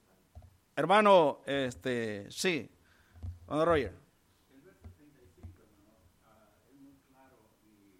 Hermano, 0.75 1.41
este, 1.45 2.29
sí, 2.31 2.69
hermano 3.45 3.65
Roger. 3.65 3.93
El 4.51 4.61
verso 4.61 4.87
35, 4.97 5.47
hermano, 5.61 5.99
es 6.67 6.75
muy 6.79 6.95
claro 7.07 7.37
y 7.63 7.99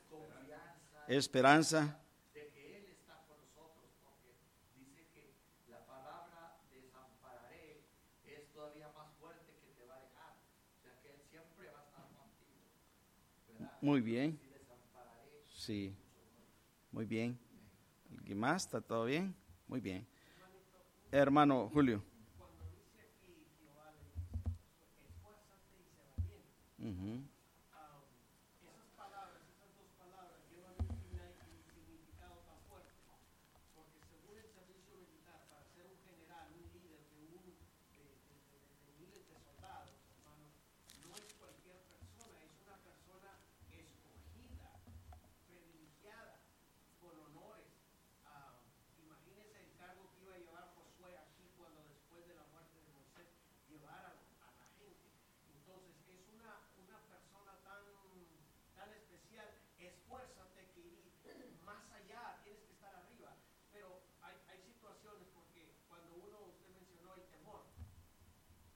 Muy 13.80 14.00
bien. 14.00 14.38
Sí. 15.54 15.94
Muy 16.92 17.04
bien. 17.04 17.38
¿Alguien 18.18 18.38
más? 18.38 18.64
¿Está 18.64 18.80
todo 18.80 19.04
bien? 19.04 19.34
Muy 19.68 19.80
bien. 19.80 20.06
Hermano 21.10 21.68
Julio. 21.72 22.02
Ujú. 26.78 27.18
esas 28.62 28.86
palabras, 28.94 29.42
esas 29.50 29.70
dos 29.74 29.90
palabras 29.98 30.38
llevan 30.52 30.76
un 30.78 30.86
signa- 31.02 31.34
un 31.50 31.58
significado 31.66 32.36
tan 32.46 32.58
fuerte, 32.70 32.94
porque 33.74 33.98
según 34.06 34.38
el 34.38 34.46
servicio 34.54 34.94
militar, 34.94 35.40
para 35.50 35.66
ser 35.74 35.82
un 35.88 35.98
general, 36.06 36.46
un 36.54 36.62
líder 36.70 37.02
de, 37.10 37.18
un, 37.32 37.42
de, 37.90 38.06
de- 38.06 38.38
de- 38.54 38.70
de 38.86 38.90
miles 39.02 39.24
de 39.26 39.34
soldados, 39.42 39.98
hermanos, 40.14 40.52
no 41.02 41.10
es 41.16 41.26
cualquier 41.42 41.80
persona, 41.90 42.36
es 42.44 42.54
una 42.62 42.76
persona 42.86 43.30
escogida, 43.72 44.68
privilegiada, 45.48 46.38
con 47.02 47.18
honores. 47.18 47.72
Ah, 48.30 48.62
imagínense 49.02 49.58
el 49.58 49.70
cargo 49.80 50.06
que 50.14 50.22
iba 50.22 50.34
a 50.36 50.38
llevar 50.38 50.70
Josué 50.76 51.18
aquí 51.18 51.50
cuando 51.58 51.82
después 51.88 52.22
de 52.30 52.34
la 52.36 52.46
muerte 52.54 52.78
de 52.78 52.86
Moisés 52.94 53.26
llevara 53.66 54.12
a 54.44 54.48
la 54.54 54.66
gente. 54.78 55.10
Entonces 55.50 55.94
es 56.06 56.22
una, 56.30 56.62
una 56.78 56.98
persona 57.10 57.52
tan, 57.66 57.82
tan 58.74 58.90
especial. 58.94 59.46
Esfuérzate 59.78 60.70
que 60.74 60.80
ir 60.80 61.58
más 61.64 61.90
allá, 61.92 62.38
tienes 62.42 62.62
que 62.64 62.72
estar 62.72 62.94
arriba. 62.94 63.34
Pero 63.72 64.00
hay, 64.22 64.34
hay 64.48 64.60
situaciones 64.62 65.26
porque 65.34 65.74
cuando 65.88 66.14
uno, 66.16 66.38
usted 66.54 66.70
mencionó 66.70 67.14
el 67.14 67.22
temor, 67.28 67.62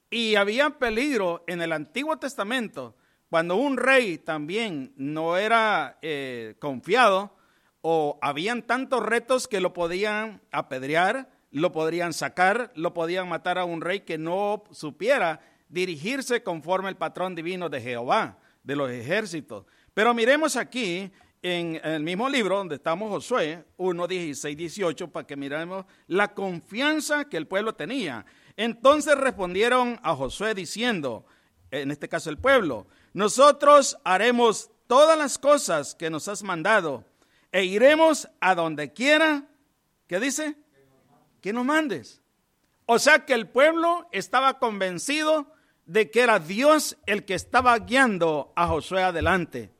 Y 0.09 0.35
había 0.35 0.71
peligro 0.71 1.45
en 1.47 1.61
el 1.61 1.71
Antiguo 1.71 2.17
Testamento 2.17 2.95
cuando 3.29 3.55
un 3.55 3.77
rey 3.77 4.17
también 4.17 4.93
no 4.97 5.37
era 5.37 5.97
eh, 6.01 6.55
confiado 6.59 7.33
o 7.81 8.19
habían 8.21 8.63
tantos 8.63 9.01
retos 9.01 9.47
que 9.47 9.61
lo 9.61 9.71
podían 9.71 10.41
apedrear, 10.51 11.29
lo 11.49 11.71
podrían 11.71 12.11
sacar, 12.11 12.73
lo 12.75 12.93
podían 12.93 13.29
matar 13.29 13.57
a 13.57 13.63
un 13.63 13.79
rey 13.79 14.01
que 14.01 14.17
no 14.17 14.65
supiera 14.71 15.39
dirigirse 15.69 16.43
conforme 16.43 16.89
el 16.89 16.97
patrón 16.97 17.35
divino 17.35 17.69
de 17.69 17.79
Jehová, 17.79 18.37
de 18.63 18.75
los 18.75 18.91
ejércitos. 18.91 19.65
Pero 19.93 20.13
miremos 20.13 20.57
aquí 20.57 21.09
en 21.43 21.79
el 21.83 22.01
mismo 22.01 22.29
libro 22.29 22.57
donde 22.57 22.75
estamos 22.75 23.09
Josué 23.09 23.65
1, 23.75 24.07
16, 24.07 24.57
18, 24.57 25.09
para 25.09 25.27
que 25.27 25.35
miremos 25.35 25.85
la 26.07 26.33
confianza 26.33 27.25
que 27.25 27.35
el 27.35 27.47
pueblo 27.47 27.75
tenía. 27.75 28.25
Entonces 28.55 29.17
respondieron 29.17 29.99
a 30.03 30.15
Josué 30.15 30.55
diciendo, 30.55 31.25
en 31.69 31.91
este 31.91 32.07
caso 32.07 32.29
el 32.29 32.37
pueblo, 32.37 32.87
nosotros 33.13 33.97
haremos 34.05 34.71
todas 34.87 35.17
las 35.17 35.37
cosas 35.37 35.95
que 35.95 36.09
nos 36.09 36.29
has 36.29 36.43
mandado 36.43 37.03
e 37.51 37.65
iremos 37.65 38.29
a 38.39 38.55
donde 38.55 38.93
quiera, 38.93 39.43
¿qué 40.07 40.21
dice? 40.21 40.55
Que 41.41 41.51
nos 41.51 41.65
mandes. 41.65 42.21
O 42.85 42.99
sea 42.99 43.25
que 43.25 43.33
el 43.33 43.49
pueblo 43.49 44.07
estaba 44.13 44.59
convencido 44.59 45.53
de 45.85 46.09
que 46.09 46.21
era 46.21 46.39
Dios 46.39 46.97
el 47.05 47.25
que 47.25 47.33
estaba 47.33 47.77
guiando 47.79 48.53
a 48.55 48.67
Josué 48.67 49.03
adelante. 49.03 49.71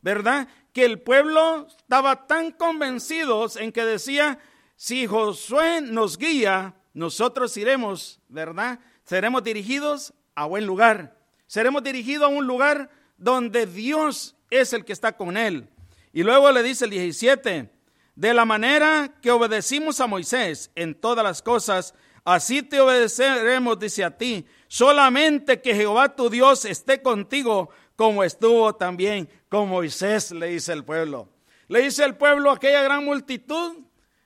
¿Verdad? 0.00 0.48
Que 0.78 0.84
el 0.84 1.00
pueblo 1.00 1.66
estaba 1.66 2.28
tan 2.28 2.52
convencidos 2.52 3.56
en 3.56 3.72
que 3.72 3.84
decía, 3.84 4.38
si 4.76 5.08
Josué 5.08 5.80
nos 5.80 6.16
guía, 6.18 6.76
nosotros 6.94 7.56
iremos, 7.56 8.20
¿verdad? 8.28 8.78
Seremos 9.02 9.42
dirigidos 9.42 10.14
a 10.36 10.44
buen 10.44 10.66
lugar. 10.66 11.18
Seremos 11.48 11.82
dirigidos 11.82 12.26
a 12.26 12.32
un 12.32 12.46
lugar 12.46 12.90
donde 13.16 13.66
Dios 13.66 14.36
es 14.50 14.72
el 14.72 14.84
que 14.84 14.92
está 14.92 15.16
con 15.16 15.36
él. 15.36 15.68
Y 16.12 16.22
luego 16.22 16.52
le 16.52 16.62
dice 16.62 16.84
el 16.84 16.92
17, 16.92 17.72
de 18.14 18.34
la 18.34 18.44
manera 18.44 19.16
que 19.20 19.32
obedecimos 19.32 19.98
a 19.98 20.06
Moisés 20.06 20.70
en 20.76 20.94
todas 20.94 21.24
las 21.24 21.42
cosas, 21.42 21.92
así 22.24 22.62
te 22.62 22.80
obedeceremos, 22.80 23.80
dice 23.80 24.04
a 24.04 24.16
ti, 24.16 24.46
solamente 24.68 25.60
que 25.60 25.74
Jehová 25.74 26.14
tu 26.14 26.30
Dios 26.30 26.64
esté 26.64 27.02
contigo, 27.02 27.68
como 27.98 28.22
estuvo 28.22 28.76
también 28.76 29.28
con 29.48 29.68
Moisés, 29.68 30.30
le 30.30 30.46
dice 30.50 30.72
el 30.72 30.84
pueblo. 30.84 31.28
Le 31.66 31.80
dice 31.80 32.04
el 32.04 32.14
pueblo 32.14 32.52
a 32.52 32.54
aquella 32.54 32.80
gran 32.80 33.04
multitud, 33.04 33.76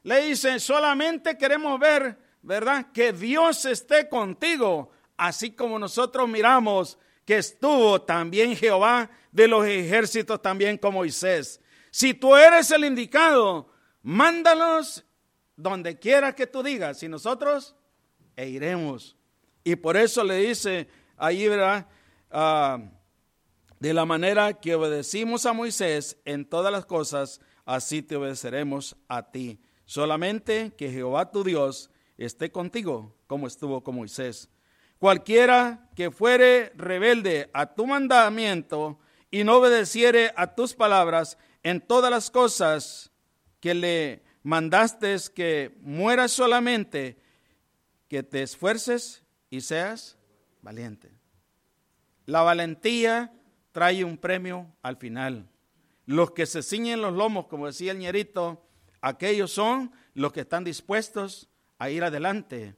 le 0.02 0.26
dice, 0.26 0.61
solamente 0.61 1.38
queremos 1.38 1.80
ver, 1.80 2.18
¿verdad? 2.42 2.92
Que 2.92 3.14
Dios 3.14 3.64
esté 3.64 4.11
contigo, 4.11 4.90
así 5.16 5.52
como 5.52 5.78
nosotros 5.78 6.28
miramos 6.28 6.98
que 7.24 7.38
estuvo 7.38 8.02
también 8.02 8.54
Jehová 8.54 9.08
de 9.30 9.48
los 9.48 9.64
ejércitos 9.64 10.42
también 10.42 10.76
con 10.76 10.92
Moisés. 10.92 11.58
Si 11.90 12.12
tú 12.12 12.37
eres 12.37 12.70
el 12.72 12.85
indicado, 12.85 13.72
mándalos 14.02 15.02
donde 15.56 15.98
quiera 15.98 16.35
que 16.35 16.46
tú 16.46 16.62
digas, 16.62 17.02
y 17.02 17.08
nosotros 17.08 17.74
e 18.37 18.50
iremos. 18.50 19.16
Y 19.64 19.76
por 19.76 19.96
eso 19.96 20.22
le 20.24 20.37
dice 20.37 20.88
ahí, 21.16 21.48
¿verdad? 21.48 21.87
Ah, 22.30 22.78
de 23.82 23.92
la 23.92 24.04
manera 24.04 24.60
que 24.60 24.76
obedecimos 24.76 25.44
a 25.44 25.52
Moisés 25.52 26.16
en 26.24 26.44
todas 26.44 26.70
las 26.70 26.86
cosas, 26.86 27.40
así 27.64 28.00
te 28.00 28.14
obedeceremos 28.14 28.94
a 29.08 29.32
ti. 29.32 29.60
Solamente 29.86 30.72
que 30.78 30.88
Jehová 30.88 31.32
tu 31.32 31.42
Dios 31.42 31.90
esté 32.16 32.52
contigo, 32.52 33.12
como 33.26 33.48
estuvo 33.48 33.82
con 33.82 33.96
Moisés. 33.96 34.48
Cualquiera 35.00 35.90
que 35.96 36.12
fuere 36.12 36.70
rebelde 36.76 37.50
a 37.52 37.74
tu 37.74 37.88
mandamiento 37.88 39.00
y 39.32 39.42
no 39.42 39.56
obedeciere 39.56 40.32
a 40.36 40.54
tus 40.54 40.74
palabras 40.74 41.36
en 41.64 41.80
todas 41.80 42.08
las 42.08 42.30
cosas 42.30 43.10
que 43.58 43.74
le 43.74 44.22
mandaste 44.44 45.16
que 45.34 45.76
mueras 45.80 46.30
solamente, 46.30 47.18
que 48.06 48.22
te 48.22 48.44
esfuerces 48.44 49.24
y 49.50 49.60
seas 49.60 50.18
valiente. 50.60 51.10
La 52.26 52.42
valentía 52.42 53.32
trae 53.72 54.04
un 54.04 54.18
premio 54.18 54.66
al 54.82 54.96
final. 54.96 55.48
Los 56.06 56.32
que 56.32 56.46
se 56.46 56.62
ciñen 56.62 57.00
los 57.00 57.14
lomos, 57.14 57.46
como 57.46 57.66
decía 57.66 57.92
el 57.92 57.98
ñerito, 57.98 58.64
aquellos 59.00 59.50
son 59.50 59.92
los 60.14 60.32
que 60.32 60.40
están 60.40 60.64
dispuestos 60.64 61.48
a 61.78 61.90
ir 61.90 62.04
adelante 62.04 62.76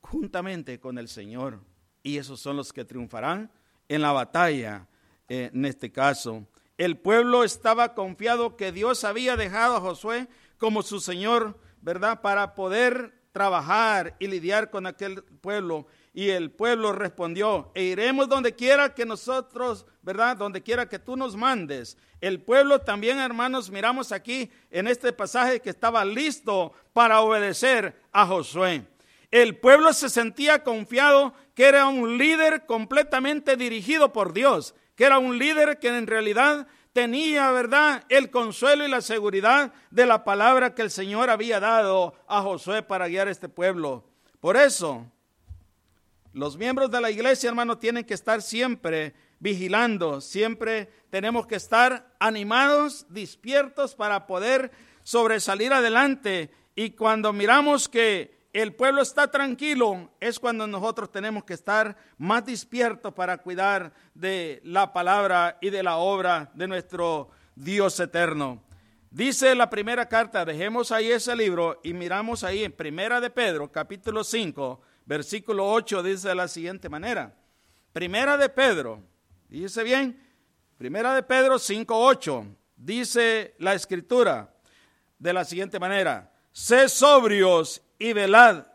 juntamente 0.00 0.78
con 0.80 0.98
el 0.98 1.08
Señor. 1.08 1.60
Y 2.02 2.18
esos 2.18 2.40
son 2.40 2.56
los 2.56 2.72
que 2.72 2.84
triunfarán 2.84 3.50
en 3.88 4.02
la 4.02 4.12
batalla, 4.12 4.86
eh, 5.28 5.50
en 5.52 5.64
este 5.64 5.92
caso. 5.92 6.46
El 6.78 6.96
pueblo 6.96 7.44
estaba 7.44 7.94
confiado 7.94 8.56
que 8.56 8.72
Dios 8.72 9.04
había 9.04 9.36
dejado 9.36 9.76
a 9.76 9.80
Josué 9.80 10.28
como 10.56 10.82
su 10.82 11.00
Señor, 11.00 11.58
¿verdad? 11.82 12.20
Para 12.20 12.54
poder 12.54 13.20
trabajar 13.32 14.16
y 14.18 14.26
lidiar 14.26 14.70
con 14.70 14.86
aquel 14.86 15.22
pueblo. 15.22 15.86
Y 16.12 16.30
el 16.30 16.50
pueblo 16.50 16.92
respondió, 16.92 17.70
e 17.74 17.84
iremos 17.84 18.28
donde 18.28 18.56
quiera 18.56 18.94
que 18.94 19.06
nosotros, 19.06 19.86
¿verdad? 20.02 20.36
Donde 20.36 20.62
quiera 20.62 20.88
que 20.88 20.98
tú 20.98 21.16
nos 21.16 21.36
mandes. 21.36 21.96
El 22.20 22.42
pueblo 22.42 22.80
también, 22.80 23.18
hermanos, 23.18 23.70
miramos 23.70 24.10
aquí 24.10 24.50
en 24.70 24.88
este 24.88 25.12
pasaje 25.12 25.60
que 25.60 25.70
estaba 25.70 26.04
listo 26.04 26.72
para 26.92 27.20
obedecer 27.20 27.94
a 28.12 28.26
Josué. 28.26 28.86
El 29.30 29.56
pueblo 29.56 29.92
se 29.92 30.08
sentía 30.08 30.64
confiado 30.64 31.32
que 31.54 31.66
era 31.66 31.86
un 31.86 32.18
líder 32.18 32.66
completamente 32.66 33.56
dirigido 33.56 34.12
por 34.12 34.32
Dios, 34.32 34.74
que 34.96 35.04
era 35.04 35.18
un 35.18 35.38
líder 35.38 35.78
que 35.78 35.96
en 35.96 36.08
realidad 36.08 36.66
tenía, 36.92 37.52
¿verdad?, 37.52 38.04
el 38.08 38.30
consuelo 38.30 38.84
y 38.84 38.90
la 38.90 39.00
seguridad 39.00 39.72
de 39.90 40.06
la 40.06 40.24
palabra 40.24 40.74
que 40.74 40.82
el 40.82 40.90
Señor 40.90 41.30
había 41.30 41.60
dado 41.60 42.14
a 42.26 42.42
Josué 42.42 42.82
para 42.82 43.06
guiar 43.06 43.28
a 43.28 43.30
este 43.30 43.48
pueblo. 43.48 44.04
Por 44.40 44.56
eso, 44.56 45.06
los 46.32 46.56
miembros 46.56 46.90
de 46.90 47.00
la 47.00 47.10
iglesia, 47.10 47.48
hermano, 47.48 47.78
tienen 47.78 48.04
que 48.04 48.14
estar 48.14 48.42
siempre 48.42 49.14
vigilando, 49.40 50.20
siempre 50.20 50.90
tenemos 51.10 51.46
que 51.46 51.56
estar 51.56 52.14
animados, 52.20 53.06
despiertos 53.08 53.94
para 53.94 54.26
poder 54.26 54.70
sobresalir 55.02 55.72
adelante. 55.72 56.50
Y 56.76 56.90
cuando 56.90 57.32
miramos 57.32 57.88
que 57.88 58.38
el 58.52 58.74
pueblo 58.74 59.02
está 59.02 59.30
tranquilo, 59.30 60.10
es 60.20 60.38
cuando 60.38 60.66
nosotros 60.66 61.10
tenemos 61.10 61.44
que 61.44 61.54
estar 61.54 61.96
más 62.18 62.44
despiertos 62.46 63.12
para 63.14 63.38
cuidar 63.38 63.92
de 64.14 64.60
la 64.64 64.92
palabra 64.92 65.58
y 65.60 65.70
de 65.70 65.82
la 65.82 65.96
obra 65.96 66.50
de 66.54 66.68
nuestro 66.68 67.30
Dios 67.54 67.98
eterno. 67.98 68.62
Dice 69.10 69.54
la 69.56 69.68
primera 69.68 70.08
carta, 70.08 70.44
dejemos 70.44 70.92
ahí 70.92 71.10
ese 71.10 71.34
libro 71.34 71.80
y 71.82 71.92
miramos 71.92 72.44
ahí 72.44 72.62
en 72.62 72.70
Primera 72.70 73.20
de 73.20 73.30
Pedro, 73.30 73.72
capítulo 73.72 74.22
5, 74.22 74.80
versículo 75.04 75.70
8, 75.70 76.02
dice 76.02 76.28
de 76.28 76.34
la 76.34 76.48
siguiente 76.48 76.88
manera. 76.88 77.34
Primera 77.92 78.36
de 78.36 78.48
Pedro, 78.48 79.02
dice 79.48 79.82
bien, 79.82 80.30
Primera 80.80 81.14
de 81.14 81.22
Pedro 81.22 81.58
5, 81.58 81.94
8, 81.94 82.46
dice 82.74 83.54
la 83.58 83.74
escritura 83.74 84.54
de 85.18 85.34
la 85.34 85.44
siguiente 85.44 85.78
manera, 85.78 86.32
sé 86.52 86.88
sobrios 86.88 87.82
y 87.98 88.14
velad. 88.14 88.66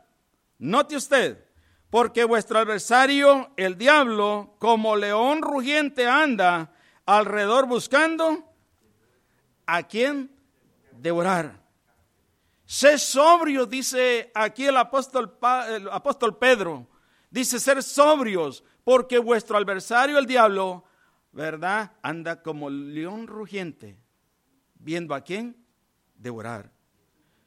Note 0.59 0.97
usted, 0.97 1.43
porque 1.89 2.23
vuestro 2.23 2.59
adversario, 2.59 3.51
el 3.57 3.75
diablo, 3.75 4.55
como 4.59 4.95
león 4.95 5.41
rugiente 5.41 6.07
anda 6.07 6.71
alrededor 7.07 7.65
buscando 7.65 8.53
a 9.65 9.81
quien 9.81 10.29
devorar. 10.91 11.64
Sé 12.65 12.97
sobrio, 12.97 13.65
dice 13.65 14.32
aquí 14.34 14.65
el 14.65 14.78
apóstol, 14.78 15.38
apóstol 15.91 16.38
Pedro. 16.38 16.88
Dice 17.30 17.60
ser 17.60 17.84
sobrios, 17.84 18.63
porque 18.84 19.17
vuestro 19.19 19.58
adversario, 19.58 20.17
el 20.17 20.25
diablo, 20.25 20.84
¿verdad? 21.32 21.91
Anda 22.01 22.41
como 22.41 22.69
león 22.69 23.28
rugiente, 23.28 23.99
viendo 24.75 25.13
a 25.13 25.21
quién 25.21 25.56
devorar. 26.15 26.71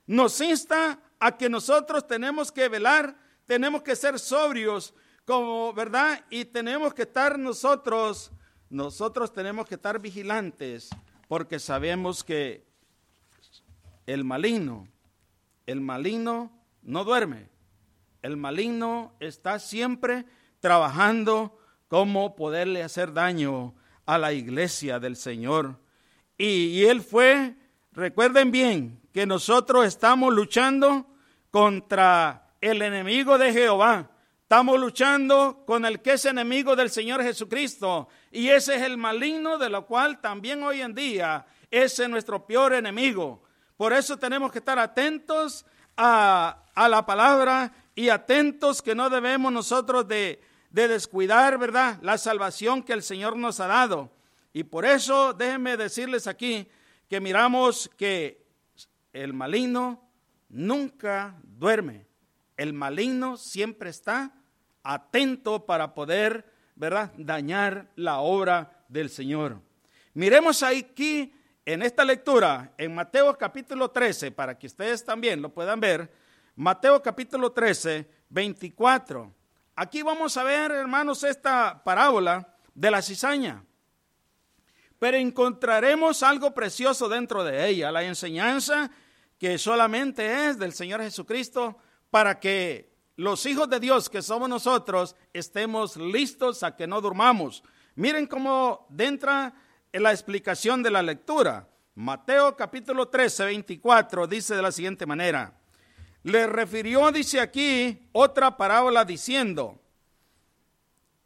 Nos 0.06 0.40
insta 0.40 1.00
a 1.18 1.36
que 1.36 1.48
nosotros 1.48 2.06
tenemos 2.06 2.52
que 2.52 2.68
velar, 2.68 3.16
tenemos 3.46 3.82
que 3.82 3.96
ser 3.96 4.18
sobrios, 4.18 4.94
como, 5.24 5.72
¿verdad? 5.72 6.24
Y 6.30 6.44
tenemos 6.44 6.94
que 6.94 7.02
estar 7.02 7.38
nosotros, 7.38 8.30
nosotros 8.70 9.32
tenemos 9.32 9.66
que 9.66 9.74
estar 9.74 9.98
vigilantes, 10.00 10.90
porque 11.28 11.58
sabemos 11.58 12.22
que 12.22 12.66
el 14.06 14.24
maligno, 14.24 14.88
el 15.68 15.82
maligno 15.82 16.50
no 16.80 17.04
duerme, 17.04 17.50
el 18.22 18.38
maligno 18.38 19.12
está 19.20 19.58
siempre 19.58 20.24
trabajando 20.60 21.58
como 21.88 22.36
poderle 22.36 22.82
hacer 22.82 23.12
daño 23.12 23.74
a 24.06 24.16
la 24.16 24.32
iglesia 24.32 24.98
del 24.98 25.14
Señor. 25.14 25.78
Y, 26.38 26.84
él 26.84 27.02
fue, 27.02 27.54
recuerden 27.92 28.50
bien, 28.50 29.02
que 29.12 29.26
nosotros 29.26 29.84
estamos 29.84 30.32
luchando 30.32 31.06
contra 31.50 32.54
el 32.62 32.80
enemigo 32.80 33.36
de 33.36 33.52
Jehová. 33.52 34.10
Estamos 34.40 34.80
luchando 34.80 35.64
con 35.66 35.84
el 35.84 36.00
que 36.00 36.12
es 36.12 36.24
enemigo 36.24 36.76
del 36.76 36.88
Señor 36.88 37.22
Jesucristo. 37.22 38.08
Y 38.32 38.48
ese 38.48 38.76
es 38.76 38.82
el 38.82 38.96
maligno 38.96 39.58
de 39.58 39.68
lo 39.68 39.84
cual 39.84 40.22
también 40.22 40.62
hoy 40.62 40.80
en 40.80 40.94
día 40.94 41.44
es 41.70 41.98
nuestro 42.08 42.46
peor 42.46 42.72
enemigo. 42.72 43.42
Por 43.78 43.92
eso 43.92 44.18
tenemos 44.18 44.50
que 44.50 44.58
estar 44.58 44.76
atentos 44.76 45.64
a, 45.96 46.64
a 46.74 46.88
la 46.88 47.06
palabra 47.06 47.72
y 47.94 48.08
atentos 48.08 48.82
que 48.82 48.96
no 48.96 49.08
debemos 49.08 49.52
nosotros 49.52 50.06
de, 50.08 50.42
de 50.70 50.88
descuidar, 50.88 51.58
¿verdad? 51.58 52.00
La 52.02 52.18
salvación 52.18 52.82
que 52.82 52.92
el 52.92 53.04
Señor 53.04 53.36
nos 53.36 53.60
ha 53.60 53.68
dado. 53.68 54.10
Y 54.52 54.64
por 54.64 54.84
eso 54.84 55.32
déjenme 55.32 55.76
decirles 55.76 56.26
aquí 56.26 56.66
que 57.08 57.20
miramos 57.20 57.88
que 57.96 58.44
el 59.12 59.32
maligno 59.32 60.10
nunca 60.48 61.36
duerme. 61.44 62.08
El 62.56 62.72
maligno 62.72 63.36
siempre 63.36 63.90
está 63.90 64.34
atento 64.82 65.66
para 65.66 65.94
poder, 65.94 66.52
¿verdad?, 66.74 67.12
dañar 67.16 67.92
la 67.94 68.18
obra 68.18 68.84
del 68.88 69.08
Señor. 69.08 69.62
Miremos 70.14 70.64
aquí 70.64 71.32
en 71.68 71.82
esta 71.82 72.02
lectura, 72.02 72.72
en 72.78 72.94
Mateo 72.94 73.36
capítulo 73.36 73.90
13, 73.90 74.30
para 74.30 74.58
que 74.58 74.68
ustedes 74.68 75.04
también 75.04 75.42
lo 75.42 75.52
puedan 75.52 75.78
ver, 75.78 76.10
Mateo 76.56 77.02
capítulo 77.02 77.52
13, 77.52 78.08
24. 78.30 79.34
Aquí 79.76 80.02
vamos 80.02 80.34
a 80.38 80.44
ver, 80.44 80.70
hermanos, 80.70 81.22
esta 81.24 81.84
parábola 81.84 82.56
de 82.72 82.90
la 82.90 83.02
cizaña. 83.02 83.62
Pero 84.98 85.18
encontraremos 85.18 86.22
algo 86.22 86.54
precioso 86.54 87.06
dentro 87.06 87.44
de 87.44 87.68
ella, 87.68 87.92
la 87.92 88.02
enseñanza 88.02 88.90
que 89.36 89.58
solamente 89.58 90.48
es 90.48 90.58
del 90.58 90.72
Señor 90.72 91.02
Jesucristo 91.02 91.76
para 92.08 92.40
que 92.40 92.94
los 93.16 93.44
hijos 93.44 93.68
de 93.68 93.78
Dios 93.78 94.08
que 94.08 94.22
somos 94.22 94.48
nosotros 94.48 95.16
estemos 95.34 95.98
listos 95.98 96.62
a 96.62 96.74
que 96.74 96.86
no 96.86 97.02
durmamos. 97.02 97.62
Miren 97.94 98.26
cómo 98.26 98.88
entra 98.96 99.52
en 99.92 100.02
la 100.02 100.12
explicación 100.12 100.82
de 100.82 100.90
la 100.90 101.02
lectura. 101.02 101.68
Mateo 101.94 102.56
capítulo 102.56 103.08
13, 103.08 103.44
24 103.44 104.26
dice 104.26 104.54
de 104.54 104.62
la 104.62 104.72
siguiente 104.72 105.06
manera. 105.06 105.52
Le 106.22 106.46
refirió, 106.46 107.10
dice 107.10 107.40
aquí, 107.40 108.08
otra 108.12 108.56
parábola 108.56 109.04
diciendo, 109.04 109.80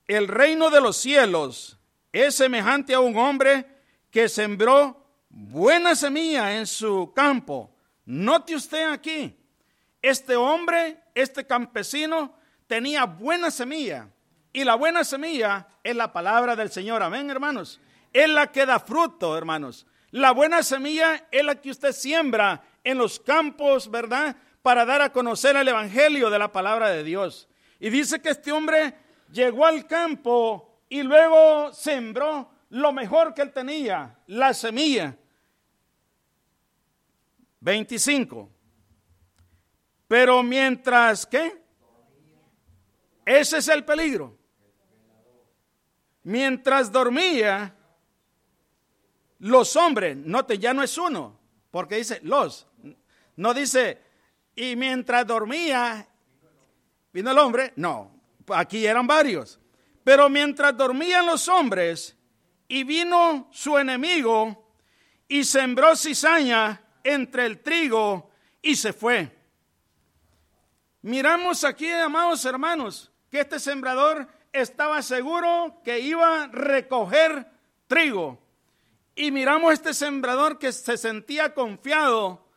el 0.07 0.29
reino 0.29 0.71
de 0.71 0.81
los 0.81 0.97
cielos 0.97 1.79
es 2.13 2.35
semejante 2.35 2.95
a 2.95 3.01
un 3.01 3.17
hombre 3.17 3.67
que 4.11 4.29
sembró 4.29 5.07
buena 5.29 5.95
semilla 5.95 6.57
en 6.57 6.67
su 6.67 7.13
campo 7.15 7.73
Note 8.05 8.57
usted 8.57 8.91
aquí, 8.91 9.37
este 10.01 10.35
hombre, 10.35 10.99
este 11.15 11.47
campesino, 11.47 12.35
tenía 12.67 13.05
buena 13.05 13.51
semilla. 13.51 14.09
Y 14.53 14.65
la 14.65 14.75
buena 14.75 15.05
semilla 15.05 15.69
es 15.83 15.95
la 15.95 16.13
palabra 16.13 16.57
del 16.57 16.71
Señor. 16.71 17.03
Amén, 17.03 17.31
hermanos. 17.31 17.81
Es 18.13 18.29
la 18.29 18.53
que 18.53 18.67
da 18.67 18.79
fruto, 18.79 19.37
hermanos. 19.37 19.87
La 20.11 20.33
buena 20.33 20.63
semilla 20.63 21.27
es 21.31 21.45
la 21.45 21.55
que 21.55 21.71
usted 21.71 21.93
siembra 21.93 22.63
en 22.85 22.99
los 22.99 23.19
campos, 23.19 23.91
¿verdad? 23.91 24.37
Para 24.61 24.85
dar 24.85 25.01
a 25.01 25.13
conocer 25.13 25.57
el 25.57 25.69
Evangelio 25.69 26.29
de 26.29 26.39
la 26.39 26.53
palabra 26.53 26.91
de 26.91 27.03
Dios. 27.03 27.49
Y 27.81 27.91
dice 27.91 28.21
que 28.21 28.31
este 28.31 28.53
hombre 28.53 28.95
llegó 29.33 29.65
al 29.65 29.87
campo 29.87 30.81
y 30.89 31.03
luego 31.03 31.73
sembró 31.73 32.51
lo 32.69 32.93
mejor 32.93 33.33
que 33.35 33.43
él 33.43 33.53
tenía, 33.53 34.19
la 34.27 34.53
semilla. 34.53 35.17
25. 37.61 38.51
Pero 40.07 40.43
mientras 40.43 41.25
que, 41.25 41.63
ese 43.25 43.59
es 43.59 43.69
el 43.69 43.85
peligro. 43.85 44.37
Mientras 46.25 46.93
dormía, 46.93 47.75
los 49.43 49.75
hombres, 49.75 50.17
note, 50.17 50.57
ya 50.57 50.73
no 50.73 50.85
es 50.85 50.97
uno, 50.97 51.37
porque 51.73 51.97
dice 51.97 52.21
los, 52.23 52.69
no 53.35 53.53
dice, 53.53 54.01
y 54.55 54.77
mientras 54.77 55.27
dormía, 55.27 56.07
vino 57.13 57.33
el 57.33 57.39
hombre, 57.39 57.73
no, 57.75 58.21
aquí 58.55 58.87
eran 58.87 59.05
varios. 59.05 59.59
Pero 60.05 60.29
mientras 60.29 60.77
dormían 60.77 61.27
los 61.27 61.49
hombres, 61.49 62.17
y 62.69 62.85
vino 62.85 63.49
su 63.51 63.77
enemigo, 63.77 64.65
y 65.27 65.43
sembró 65.43 65.97
cizaña 65.97 66.81
entre 67.03 67.47
el 67.47 67.63
trigo, 67.63 68.31
y 68.61 68.77
se 68.77 68.93
fue. 68.93 69.29
Miramos 71.01 71.65
aquí, 71.65 71.91
amados 71.91 72.45
hermanos, 72.45 73.11
que 73.29 73.41
este 73.41 73.59
sembrador 73.59 74.29
estaba 74.53 75.03
seguro 75.03 75.81
que 75.83 75.99
iba 75.99 76.45
a 76.45 76.47
recoger 76.47 77.51
trigo. 77.89 78.42
Y 79.15 79.31
miramos 79.31 79.75
este 79.75 79.93
sembrador 79.95 80.59
que 80.59 80.73
se 80.73 80.97
sentía 80.97 81.53
confiado 81.53 82.49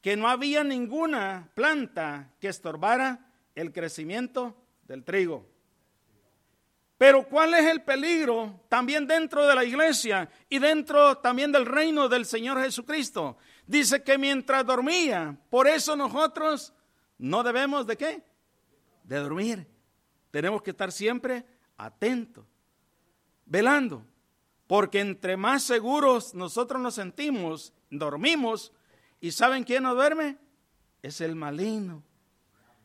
que 0.00 0.16
no 0.16 0.28
había 0.28 0.64
ninguna 0.64 1.50
planta 1.54 2.32
que 2.40 2.48
estorbara 2.48 3.32
el 3.54 3.72
crecimiento 3.72 4.56
del 4.86 5.04
trigo. 5.04 5.46
Pero 6.96 7.28
¿cuál 7.28 7.54
es 7.54 7.66
el 7.66 7.82
peligro 7.82 8.64
también 8.68 9.06
dentro 9.06 9.46
de 9.46 9.54
la 9.54 9.64
iglesia 9.64 10.28
y 10.48 10.58
dentro 10.58 11.18
también 11.18 11.52
del 11.52 11.64
reino 11.66 12.08
del 12.08 12.26
Señor 12.26 12.60
Jesucristo? 12.60 13.36
Dice 13.66 14.02
que 14.02 14.18
mientras 14.18 14.66
dormía, 14.66 15.36
por 15.50 15.68
eso 15.68 15.94
nosotros 15.94 16.72
no 17.18 17.44
debemos 17.44 17.86
de 17.86 17.96
qué? 17.96 18.22
De 19.04 19.16
dormir. 19.16 19.66
Tenemos 20.32 20.62
que 20.62 20.70
estar 20.70 20.90
siempre 20.90 21.44
atentos, 21.76 22.44
velando. 23.46 24.04
Porque 24.68 25.00
entre 25.00 25.36
más 25.36 25.64
seguros 25.64 26.34
nosotros 26.34 26.80
nos 26.80 26.94
sentimos, 26.94 27.72
dormimos, 27.90 28.72
¿y 29.18 29.32
saben 29.32 29.64
quién 29.64 29.82
no 29.82 29.94
duerme? 29.94 30.38
Es 31.02 31.20
el 31.20 31.34
maligno. 31.34 32.04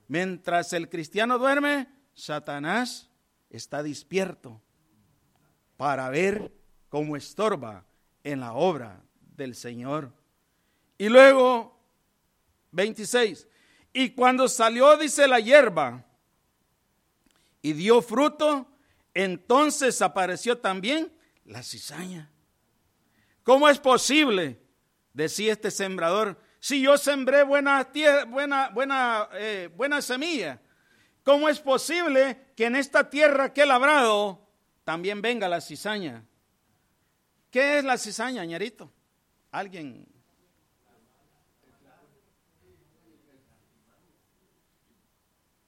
Mientras 0.08 0.74
el 0.74 0.90
cristiano 0.90 1.38
duerme, 1.38 1.90
Satanás 2.16 3.12
está 3.50 3.84
despierto 3.84 4.62
para 5.78 6.10
ver 6.10 6.54
cómo 6.90 7.18
estorba 7.18 7.86
en 8.24 8.40
la 8.40 8.54
obra 8.54 9.04
del 9.36 9.54
Señor. 9.54 10.14
Y 10.98 11.10
luego, 11.10 11.78
26, 12.72 13.48
y 13.92 14.12
cuando 14.12 14.48
salió, 14.48 14.96
dice 14.98 15.28
la 15.28 15.40
hierba, 15.40 16.06
y 17.62 17.74
dio 17.74 18.02
fruto, 18.02 18.68
entonces 19.14 20.02
apareció 20.02 20.58
también 20.58 21.13
la 21.46 21.62
cizaña. 21.64 22.30
¿Cómo 23.44 23.68
es 23.70 23.80
posible, 23.80 24.62
decía 25.14 25.52
este 25.54 25.70
sembrador, 25.72 26.40
si 26.60 26.82
yo 26.82 26.98
sembré 26.98 27.44
buena, 27.44 27.92
tierra, 27.92 28.24
buena, 28.26 28.70
buena, 28.70 29.28
eh, 29.34 29.70
buena 29.76 30.02
semilla? 30.02 30.62
¿Cómo 31.24 31.50
es 31.50 31.60
posible 31.60 32.52
que 32.56 32.66
en 32.66 32.76
esta 32.76 33.10
tierra 33.10 33.54
que 33.54 33.62
he 33.64 33.66
labrado 33.66 34.48
también 34.84 35.22
venga 35.22 35.48
la 35.50 35.62
cizaña? 35.62 36.26
¿Qué 37.52 37.80
es 37.80 37.84
la 37.84 37.98
cizaña, 37.98 38.44
ñarito? 38.46 38.92
¿Alguien 39.52 40.08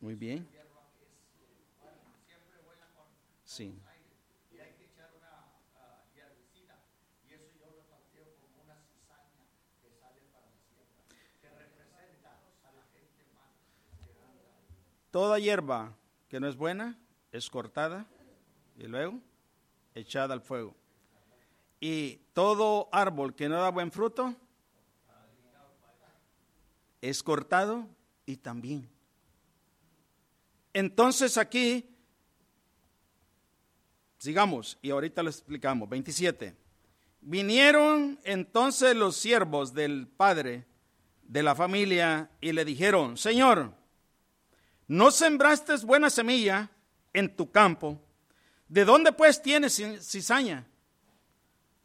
Muy 0.00 0.14
bien, 0.14 0.46
Hierba 0.50 0.86
que 0.94 1.04
es, 1.04 1.18
eh, 1.42 1.66
bueno, 1.82 2.14
siempre 2.24 2.56
vuela 2.62 2.86
con 2.94 3.10
sí. 3.44 3.74
aire 3.90 4.14
y 4.54 4.58
hay 4.60 4.72
que 4.78 4.84
echar 4.86 5.10
una 5.18 5.50
ah, 5.76 6.06
herbicida 6.14 6.78
y 7.26 7.34
eso 7.34 7.50
yo 7.58 7.66
lo 7.74 7.82
planteo 7.90 8.30
como 8.38 8.62
una 8.62 8.78
cizaña 8.86 9.42
que 9.82 9.90
sale 9.98 10.22
para 10.30 10.46
la 10.46 10.62
siembra 10.62 11.02
que 11.42 11.48
representa 11.50 12.38
a 12.62 12.70
la 12.72 12.84
gente 12.94 13.26
mala 13.34 13.58
que 14.06 14.14
anda 14.14 14.46
ahí. 14.54 14.70
Toda 15.10 15.38
hierba 15.38 15.96
que 16.28 16.38
no 16.40 16.48
es 16.48 16.56
buena 16.56 16.98
es 17.32 17.50
cortada 17.50 18.06
y 18.76 18.84
luego 18.84 19.18
echada 19.94 20.34
al 20.34 20.40
fuego. 20.40 20.74
Y 21.80 22.20
todo 22.32 22.88
árbol 22.92 23.34
que 23.34 23.48
no 23.48 23.56
da 23.56 23.70
buen 23.70 23.90
fruto 23.90 24.34
es 27.00 27.22
cortado 27.22 27.86
y 28.26 28.36
también. 28.36 28.88
Entonces 30.72 31.36
aquí, 31.38 31.88
sigamos 34.18 34.78
y 34.82 34.90
ahorita 34.90 35.22
lo 35.22 35.30
explicamos. 35.30 35.88
27. 35.88 36.54
Vinieron 37.22 38.18
entonces 38.24 38.94
los 38.94 39.16
siervos 39.16 39.74
del 39.74 40.06
padre 40.06 40.66
de 41.22 41.42
la 41.42 41.54
familia 41.54 42.30
y 42.40 42.52
le 42.52 42.64
dijeron, 42.64 43.16
Señor, 43.16 43.79
no 44.90 45.12
sembraste 45.12 45.76
buena 45.84 46.10
semilla 46.10 46.68
en 47.12 47.36
tu 47.36 47.48
campo. 47.48 47.96
¿De 48.66 48.84
dónde 48.84 49.12
pues 49.12 49.40
tienes 49.40 49.78
ci- 49.78 50.00
cizaña? 50.00 50.66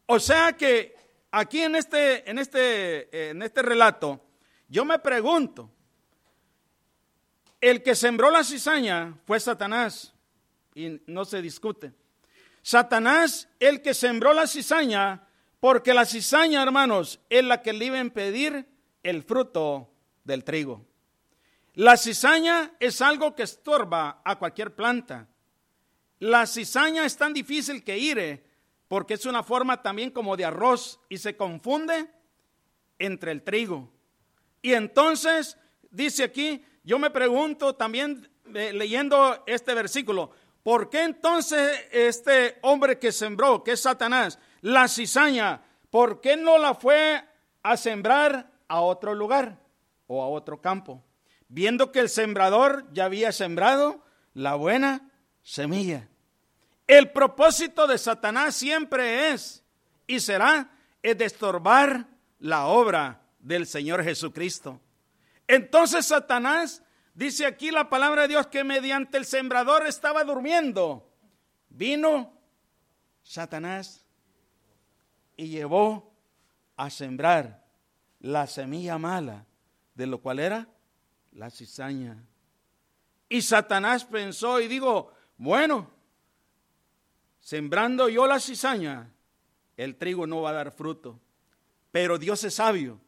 O 0.07 0.19
sea 0.19 0.53
que 0.53 0.95
aquí 1.29 1.61
en 1.61 1.75
este, 1.75 2.27
en 2.27 2.39
este, 2.39 3.29
en 3.29 3.43
este 3.43 3.61
relato, 3.61 4.25
yo 4.67 4.85
me 4.85 4.97
pregunto, 4.97 5.69
el 7.61 7.83
que 7.83 7.93
sembró 7.93 8.31
la 8.31 8.43
cizaña 8.43 9.15
fue 9.27 9.39
Satanás, 9.39 10.11
y 10.73 10.99
no 11.05 11.25
se 11.25 11.43
discute. 11.43 11.93
Satanás, 12.63 13.47
el 13.59 13.83
que 13.83 13.93
sembró 13.93 14.33
la 14.33 14.47
cizaña, 14.47 15.27
porque 15.59 15.93
la 15.93 16.05
cizaña, 16.05 16.63
hermanos, 16.63 17.19
es 17.29 17.43
la 17.43 17.61
que 17.61 17.71
le 17.71 17.85
iba 17.85 17.97
a 17.97 18.01
impedir 18.01 18.67
el 19.03 19.21
fruto 19.21 19.91
del 20.23 20.43
trigo. 20.43 20.83
La 21.75 21.97
cizaña 21.97 22.71
es 22.79 23.01
algo 23.01 23.35
que 23.35 23.43
estorba 23.43 24.21
a 24.23 24.37
cualquier 24.37 24.73
planta. 24.75 25.27
La 26.19 26.47
cizaña 26.47 27.05
es 27.05 27.17
tan 27.17 27.33
difícil 27.33 27.83
que 27.83 27.97
hire 27.97 28.45
porque 28.87 29.15
es 29.15 29.25
una 29.25 29.43
forma 29.43 29.81
también 29.81 30.11
como 30.11 30.37
de 30.37 30.45
arroz 30.45 31.01
y 31.09 31.17
se 31.17 31.35
confunde 31.35 32.09
entre 32.97 33.31
el 33.31 33.43
trigo. 33.43 33.91
Y 34.61 34.73
entonces 34.73 35.57
dice 35.91 36.23
aquí, 36.23 36.63
yo 36.83 36.97
me 36.97 37.09
pregunto 37.09 37.75
también 37.75 38.29
eh, 38.53 38.71
leyendo 38.73 39.43
este 39.45 39.73
versículo, 39.73 40.31
¿por 40.63 40.89
qué 40.89 41.03
entonces 41.03 41.87
este 41.91 42.57
hombre 42.61 42.97
que 42.97 43.11
sembró, 43.11 43.63
que 43.63 43.73
es 43.73 43.81
Satanás, 43.81 44.39
la 44.61 44.87
cizaña, 44.87 45.61
¿por 45.89 46.21
qué 46.21 46.37
no 46.37 46.57
la 46.57 46.73
fue 46.73 47.21
a 47.63 47.75
sembrar 47.75 48.49
a 48.69 48.79
otro 48.79 49.13
lugar 49.13 49.59
o 50.07 50.23
a 50.23 50.27
otro 50.29 50.61
campo? 50.61 51.03
Viendo 51.47 51.91
que 51.91 51.99
el 51.99 52.09
sembrador 52.09 52.85
ya 52.91 53.05
había 53.05 53.31
sembrado 53.31 54.03
la 54.33 54.55
buena 54.55 55.09
semilla. 55.43 56.07
El 56.87 57.11
propósito 57.11 57.87
de 57.87 57.97
Satanás 57.97 58.55
siempre 58.55 59.31
es 59.31 59.63
y 60.07 60.19
será 60.19 60.71
es 61.01 61.17
de 61.17 61.25
estorbar 61.25 62.07
la 62.39 62.65
obra 62.65 63.21
del 63.39 63.67
Señor 63.67 64.03
Jesucristo. 64.03 64.81
Entonces 65.47 66.07
Satanás 66.07 66.81
Dice 67.15 67.45
aquí 67.45 67.71
la 67.71 67.89
palabra 67.89 68.23
de 68.23 68.27
Dios 68.27 68.47
que 68.47 68.65
mediante 68.65 69.17
el 69.17 69.25
sembrador 69.25 69.87
estaba 69.87 70.25
durmiendo. 70.25 71.09
Vino 71.69 72.37
Satanás 73.23 74.05
y 75.37 75.47
llevó 75.47 76.13
a 76.75 76.89
sembrar 76.89 77.65
la 78.19 78.47
semilla 78.47 78.97
mala, 78.97 79.45
de 79.93 80.07
lo 80.07 80.21
cual 80.21 80.39
era 80.39 80.67
la 81.35 81.49
cizaña. 81.49 82.17
Y 83.29 83.41
Satanás 83.41 84.05
pensó 84.05 84.59
y 84.59 84.67
dijo, 84.67 85.11
bueno, 85.37 85.91
sembrando 87.39 88.09
yo 88.09 88.25
la 88.25 88.39
cizaña, 88.39 89.11
el 89.77 89.95
trigo 89.97 90.25
no 90.25 90.41
va 90.41 90.51
a 90.51 90.53
dar 90.53 90.71
fruto. 90.71 91.19
Pero 91.91 92.17
Dios 92.17 92.43
es 92.43 92.55
sabio. 92.55 92.99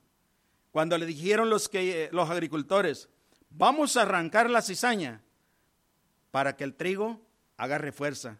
Cuando 0.71 0.97
le 0.97 1.05
dijeron 1.05 1.49
los, 1.49 1.69
que, 1.69 2.09
los 2.11 2.29
agricultores, 2.29 3.09
vamos 3.49 3.97
a 3.97 4.03
arrancar 4.03 4.49
la 4.49 4.61
cizaña 4.61 5.21
para 6.31 6.55
que 6.55 6.63
el 6.63 6.75
trigo 6.75 7.21
agarre 7.55 7.91
fuerza. 7.91 8.37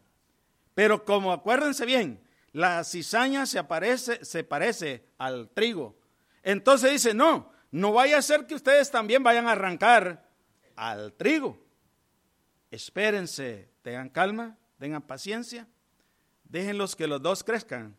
Pero 0.75 1.05
como 1.05 1.31
acuérdense 1.31 1.85
bien, 1.85 2.21
la 2.51 2.83
cizaña 2.83 3.45
se, 3.45 3.57
aparece, 3.57 4.23
se 4.23 4.43
parece 4.43 5.05
al 5.17 5.49
trigo. 5.49 5.97
Entonces 6.43 6.91
dice, 6.91 7.13
no, 7.13 7.51
no 7.71 7.93
vaya 7.93 8.17
a 8.17 8.21
ser 8.21 8.45
que 8.47 8.55
ustedes 8.55 8.89
también 8.89 9.23
vayan 9.23 9.47
a 9.47 9.53
arrancar 9.53 10.29
al 10.75 11.13
trigo. 11.13 11.57
Espérense, 12.71 13.69
tengan 13.81 14.09
calma, 14.09 14.57
tengan 14.77 15.01
paciencia, 15.01 15.67
déjenlos 16.43 16.95
que 16.95 17.07
los 17.07 17.21
dos 17.21 17.43
crezcan. 17.43 17.95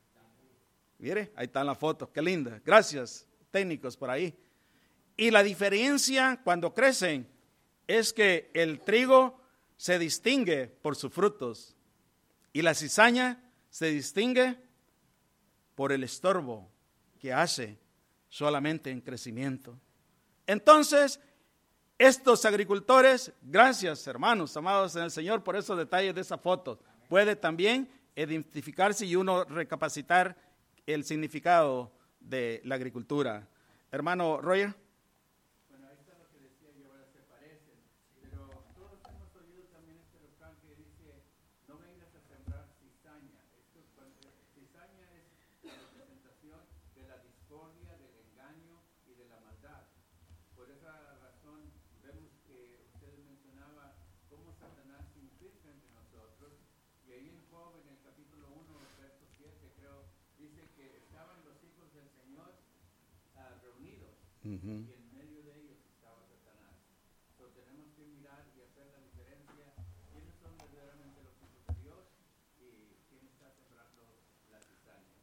Mire, 0.98 1.32
ahí 1.36 1.46
están 1.46 1.66
las 1.66 1.78
fotos, 1.78 2.08
qué 2.12 2.22
linda. 2.22 2.60
Gracias, 2.64 3.26
técnicos 3.50 3.96
por 3.96 4.10
ahí. 4.10 4.36
Y 5.16 5.30
la 5.30 5.42
diferencia 5.42 6.40
cuando 6.44 6.74
crecen 6.74 7.28
es 7.86 8.12
que 8.12 8.50
el 8.54 8.80
trigo 8.80 9.40
se 9.76 9.98
distingue 9.98 10.66
por 10.66 10.96
sus 10.96 11.12
frutos 11.12 11.76
y 12.52 12.62
la 12.62 12.74
cizaña 12.74 13.42
se 13.70 13.86
distingue 13.86 14.58
por 15.74 15.92
el 15.92 16.04
estorbo 16.04 16.70
que 17.18 17.32
hace 17.32 17.78
solamente 18.28 18.90
en 18.90 19.00
crecimiento. 19.00 19.78
Entonces, 20.46 21.20
estos 21.98 22.44
agricultores, 22.44 23.32
gracias 23.42 24.06
hermanos, 24.06 24.56
amados 24.56 24.94
en 24.96 25.02
el 25.04 25.10
Señor, 25.10 25.42
por 25.42 25.56
esos 25.56 25.76
detalles 25.76 26.14
de 26.14 26.20
esa 26.20 26.38
foto, 26.38 26.78
puede 27.08 27.36
también 27.36 27.90
identificarse 28.14 29.04
y 29.06 29.16
uno 29.16 29.44
recapacitar 29.44 30.36
el 30.86 31.04
significado 31.04 31.92
de 32.20 32.60
la 32.64 32.74
agricultura. 32.76 33.46
Hermano 33.90 34.40
Roger. 34.40 34.74
Bueno, 35.70 35.86
ahí 35.88 35.96
está 35.98 36.12
lo 36.18 36.28
que 36.30 36.38
decía 36.44 36.68
yo, 36.78 36.90
ahora 36.92 37.06
se 37.12 37.20
parecen, 37.30 37.78
pero 38.20 38.46
todos 38.74 39.00
hemos 39.08 39.30
oído 39.36 39.64
también 39.72 39.98
este 40.02 40.18
refrán 40.18 40.54
que 40.60 40.74
dice, 40.76 41.24
no 41.68 41.78
vengas 41.78 42.10
a 42.14 42.20
sembrar 42.26 42.66
cizaña. 42.80 43.38
Esto, 43.56 43.80
cuando- 43.96 44.28
cizaña 44.54 45.08
es 45.16 45.24
la 45.64 45.72
representación 45.78 46.60
de 46.96 47.02
la 47.08 47.16
discordia, 47.24 47.92
del 47.96 48.14
engaño 48.28 48.76
y 49.08 49.12
de 49.16 49.24
la 49.28 49.38
maldad. 49.40 49.88
Por 50.56 50.68
esa 50.68 50.92
razón 51.22 51.64
vemos 52.02 52.28
que 52.44 52.82
usted 52.92 53.12
mencionaba 53.24 53.94
cómo 54.28 54.52
Satanás 54.52 55.04
se 55.14 55.20
infiltra 55.20 55.70
entre 55.72 55.88
nosotros, 55.96 56.52
y 57.08 57.12
ahí 57.12 57.28
en 57.32 57.40
Job, 57.48 57.72
en 57.80 57.88
el 57.88 58.00
capítulo 58.04 58.52
1, 58.52 58.76
verso 59.00 59.24
7, 59.32 59.72
creo, 59.80 60.04
dice 60.36 60.68
que 60.76 60.98
estaban 61.08 61.40
los 61.48 61.56
hijos 61.64 61.88
del 61.96 62.04
Señor 62.20 62.52
ah, 63.36 63.54
reunidos 63.62 64.12
y 64.68 64.92
en 64.92 65.08
medio 65.16 65.40
de 65.44 65.52
ellos 65.56 65.80
estaba 65.96 66.20
Satanás. 66.28 66.76
Entonces 67.32 67.64
tenemos 67.64 67.88
que 67.96 68.04
mirar 68.04 68.44
y 68.52 68.60
hacer 68.60 68.84
la 68.92 69.00
diferencia 69.00 69.72
quiénes 70.12 70.34
son 70.36 70.52
verdaderamente 70.58 71.24
los 71.24 71.32
hijos 71.40 71.64
de 71.64 71.74
Dios 71.80 72.04
y 72.60 72.92
quién 73.08 73.24
está 73.32 73.48
sembrando 73.48 74.04
la 74.52 74.60
cizaña. 74.60 75.16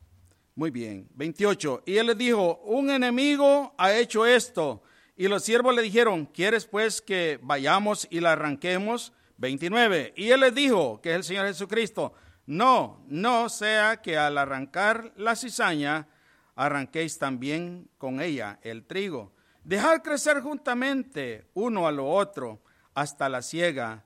Muy 0.56 0.72
bien. 0.72 1.08
28. 1.14 1.84
Y 1.86 1.98
él 1.98 2.08
les 2.08 2.18
dijo, 2.18 2.58
un 2.66 2.90
enemigo 2.90 3.76
ha 3.78 3.96
hecho 3.96 4.26
esto. 4.26 4.82
Y 5.16 5.28
los 5.28 5.44
siervos 5.44 5.76
le 5.76 5.84
dijeron, 5.84 6.26
¿quieres 6.26 6.66
pues 6.66 7.02
que 7.02 7.40
vayamos 7.44 8.08
y 8.10 8.22
la 8.22 8.32
arranquemos? 8.32 9.14
29. 9.38 10.14
Y 10.18 10.32
él 10.32 10.40
les 10.40 10.56
dijo, 10.56 11.00
que 11.02 11.12
es 11.12 11.18
el 11.18 11.24
Señor 11.24 11.46
Jesucristo, 11.46 12.14
no, 12.48 13.06
no 13.08 13.48
sea 13.50 14.02
que 14.02 14.18
al 14.18 14.38
arrancar 14.40 15.14
la 15.18 15.36
cizaña, 15.36 16.08
arranquéis 16.56 17.20
también 17.20 17.90
con 17.98 18.22
ella 18.22 18.60
el 18.64 18.86
trigo. 18.86 19.35
Dejar 19.66 20.04
crecer 20.04 20.42
juntamente 20.42 21.48
uno 21.56 21.88
a 21.88 21.92
lo 21.92 22.08
otro 22.08 22.62
hasta 22.94 23.28
la 23.30 23.42
siega. 23.42 24.04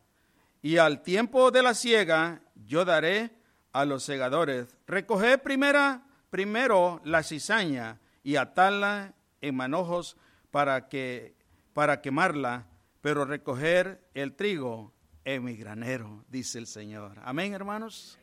Y 0.61 0.77
al 0.77 1.03
tiempo 1.03 1.51
de 1.51 1.61
la 1.61 1.73
siega 1.73 2.41
yo 2.65 2.85
daré 2.85 3.31
a 3.73 3.83
los 3.83 4.03
segadores. 4.03 4.77
Recoged 4.87 5.39
primera, 5.41 6.03
primero 6.29 7.01
la 7.03 7.23
cizaña 7.23 7.99
y 8.23 8.37
atarla 8.37 9.13
en 9.41 9.55
manojos 9.55 10.15
para, 10.49 10.87
que, 10.87 11.35
para 11.73 11.99
quemarla, 11.99 12.67
pero 13.01 13.25
recoger 13.25 14.01
el 14.13 14.37
trigo 14.37 14.93
en 15.25 15.43
mi 15.43 15.57
granero, 15.57 16.23
dice 16.29 16.57
el 16.57 16.67
Señor. 16.67 17.17
Amén, 17.21 17.53
hermanos. 17.53 18.17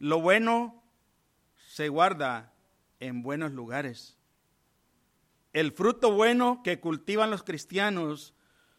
Lo 0.00 0.20
bueno 0.20 0.82
se 1.68 1.88
guarda 1.88 2.52
en 2.98 3.22
buenos 3.22 3.52
lugares. 3.52 4.19
El 5.52 5.72
fruto 5.72 6.12
bueno 6.12 6.62
que 6.62 6.78
cultivan 6.78 7.30
los 7.30 7.42
cristianos 7.42 8.34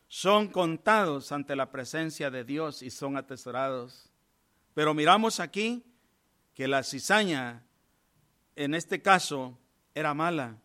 son 0.08 0.48
contados 0.48 1.32
ante 1.32 1.56
la 1.56 1.72
presencia 1.72 2.30
de 2.32 2.44
Dios 2.44 2.82
y 2.82 2.90
son 2.90 3.18
atesorados. 3.18 4.10
Pero 4.74 4.94
miramos 4.94 5.40
aquí 5.40 5.84
que 6.54 6.68
la 6.68 6.84
cizaña, 6.84 7.66
en 8.56 8.74
este 8.74 9.02
caso, 9.02 9.58
era 9.94 10.14
mala 10.14 10.58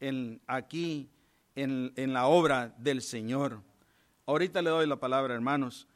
en, 0.00 0.40
aquí 0.46 1.10
en, 1.54 1.92
en 1.96 2.12
la 2.12 2.26
obra 2.26 2.74
del 2.78 3.02
Señor. 3.02 3.62
Ahorita 4.26 4.62
le 4.62 4.70
doy 4.70 4.86
la 4.86 4.96
palabra, 4.96 5.34
hermanos. 5.34 5.86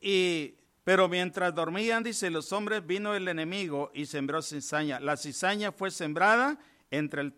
Y, 0.00 0.54
pero 0.84 1.08
mientras 1.08 1.54
dormían, 1.54 2.02
dice, 2.02 2.30
los 2.30 2.52
hombres 2.52 2.86
vino 2.86 3.14
el 3.14 3.26
enemigo 3.26 3.90
y 3.94 4.06
sembró 4.06 4.42
cizaña. 4.42 5.00
La 5.00 5.16
cizaña 5.16 5.72
fue 5.72 5.90
sembrada 5.90 6.58
entre 6.92 7.22
el 7.22 7.34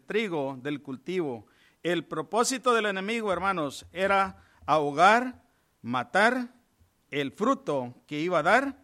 trigo, 0.00 0.56
del 0.62 0.82
cultivo. 0.82 1.46
El 1.82 2.04
propósito 2.06 2.72
del 2.72 2.86
enemigo, 2.86 3.32
hermanos, 3.32 3.86
era 3.92 4.38
ahogar, 4.64 5.42
matar 5.82 6.54
el 7.10 7.32
fruto 7.32 7.94
que 8.06 8.20
iba 8.20 8.38
a 8.38 8.42
dar 8.44 8.78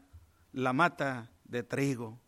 la 0.53 0.73
mata 0.73 1.31
de 1.45 1.63
trigo. 1.63 2.21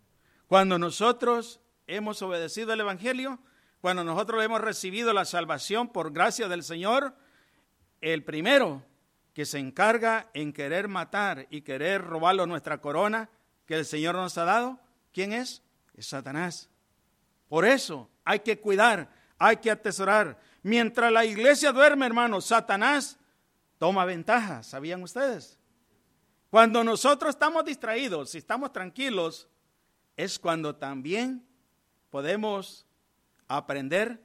Cuando 0.47 0.79
nosotros 0.79 1.61
hemos 1.89 2.23
obedecido 2.23 2.73
el 2.73 2.81
Evangelio, 2.81 3.41
cuando 3.81 4.05
nosotros 4.05 4.45
hemos 4.45 4.61
recibido 4.61 5.13
la 5.13 5.25
salvación 5.25 5.89
por 5.89 6.13
gracia 6.13 6.47
del 6.47 6.63
Señor, 6.63 7.17
el 8.01 8.23
primero 8.23 8.85
que 9.35 9.45
se 9.45 9.59
encarga 9.59 10.31
en 10.35 10.53
querer 10.53 10.87
matar 10.87 11.49
y 11.51 11.63
querer 11.63 12.03
robarlo 12.03 12.47
nuestra 12.47 12.81
corona 12.81 13.29
que 13.67 13.75
el 13.75 13.85
Señor 13.85 14.15
nos 14.15 14.39
ha 14.39 14.45
dado, 14.45 14.79
¿quién 15.13 15.33
es? 15.33 15.63
Es 15.95 16.07
Satanás. 16.07 16.70
Por 17.51 17.65
eso 17.65 18.09
hay 18.25 18.39
que 18.39 18.61
cuidar, 18.61 19.11
hay 19.37 19.57
que 19.57 19.73
atesorar. 19.73 20.39
Mientras 20.63 21.11
la 21.11 21.25
iglesia 21.25 21.73
duerme, 21.73 22.07
hermanos, 22.07 22.45
Satanás 22.45 23.19
toma 23.77 24.05
ventaja, 24.05 24.63
¿sabían 24.63 25.03
ustedes? 25.03 25.59
Cuando 26.49 26.85
nosotros 26.85 27.31
estamos 27.31 27.65
distraídos, 27.65 28.31
si 28.31 28.39
estamos 28.39 28.73
tranquilos, 28.73 29.49
es 30.17 30.39
cuando 30.39 30.77
también 30.77 31.45
podemos 32.09 32.87
aprender 33.49 34.23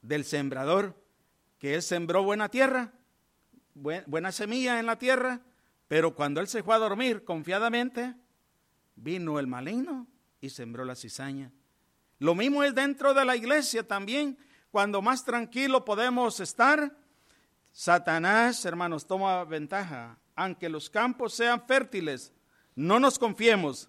del 0.00 0.24
sembrador, 0.24 0.96
que 1.58 1.74
él 1.74 1.82
sembró 1.82 2.22
buena 2.22 2.48
tierra, 2.48 2.94
buena 3.74 4.32
semilla 4.32 4.80
en 4.80 4.86
la 4.86 4.96
tierra, 4.98 5.42
pero 5.88 6.14
cuando 6.14 6.40
él 6.40 6.48
se 6.48 6.62
fue 6.62 6.74
a 6.74 6.78
dormir 6.78 7.22
confiadamente, 7.22 8.14
vino 8.96 9.38
el 9.38 9.46
maligno 9.46 10.06
y 10.40 10.48
sembró 10.48 10.86
la 10.86 10.96
cizaña. 10.96 11.52
Lo 12.22 12.36
mismo 12.36 12.62
es 12.62 12.72
dentro 12.72 13.14
de 13.14 13.24
la 13.24 13.34
iglesia 13.34 13.82
también. 13.82 14.38
Cuando 14.70 15.02
más 15.02 15.24
tranquilo 15.24 15.84
podemos 15.84 16.38
estar, 16.38 16.96
Satanás, 17.72 18.64
hermanos, 18.64 19.04
toma 19.08 19.42
ventaja. 19.42 20.16
Aunque 20.36 20.68
los 20.68 20.88
campos 20.88 21.34
sean 21.34 21.66
fértiles, 21.66 22.32
no 22.76 23.00
nos 23.00 23.18
confiemos. 23.18 23.88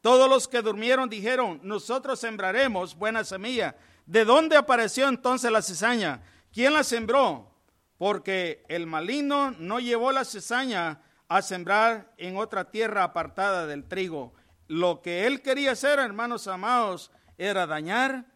Todos 0.00 0.30
los 0.30 0.46
que 0.46 0.62
durmieron 0.62 1.08
dijeron, 1.08 1.58
nosotros 1.64 2.20
sembraremos 2.20 2.94
buena 2.94 3.24
semilla. 3.24 3.74
¿De 4.06 4.24
dónde 4.24 4.56
apareció 4.56 5.08
entonces 5.08 5.50
la 5.50 5.60
cizaña? 5.60 6.22
¿Quién 6.52 6.74
la 6.74 6.84
sembró? 6.84 7.50
Porque 7.98 8.64
el 8.68 8.86
maligno 8.86 9.56
no 9.58 9.80
llevó 9.80 10.12
la 10.12 10.24
cizaña 10.24 11.02
a 11.26 11.42
sembrar 11.42 12.14
en 12.16 12.36
otra 12.36 12.70
tierra 12.70 13.02
apartada 13.02 13.66
del 13.66 13.88
trigo. 13.88 14.34
Lo 14.68 15.02
que 15.02 15.26
él 15.26 15.42
quería 15.42 15.72
hacer, 15.72 15.98
hermanos 15.98 16.46
amados, 16.46 17.10
era 17.42 17.66
dañar, 17.66 18.26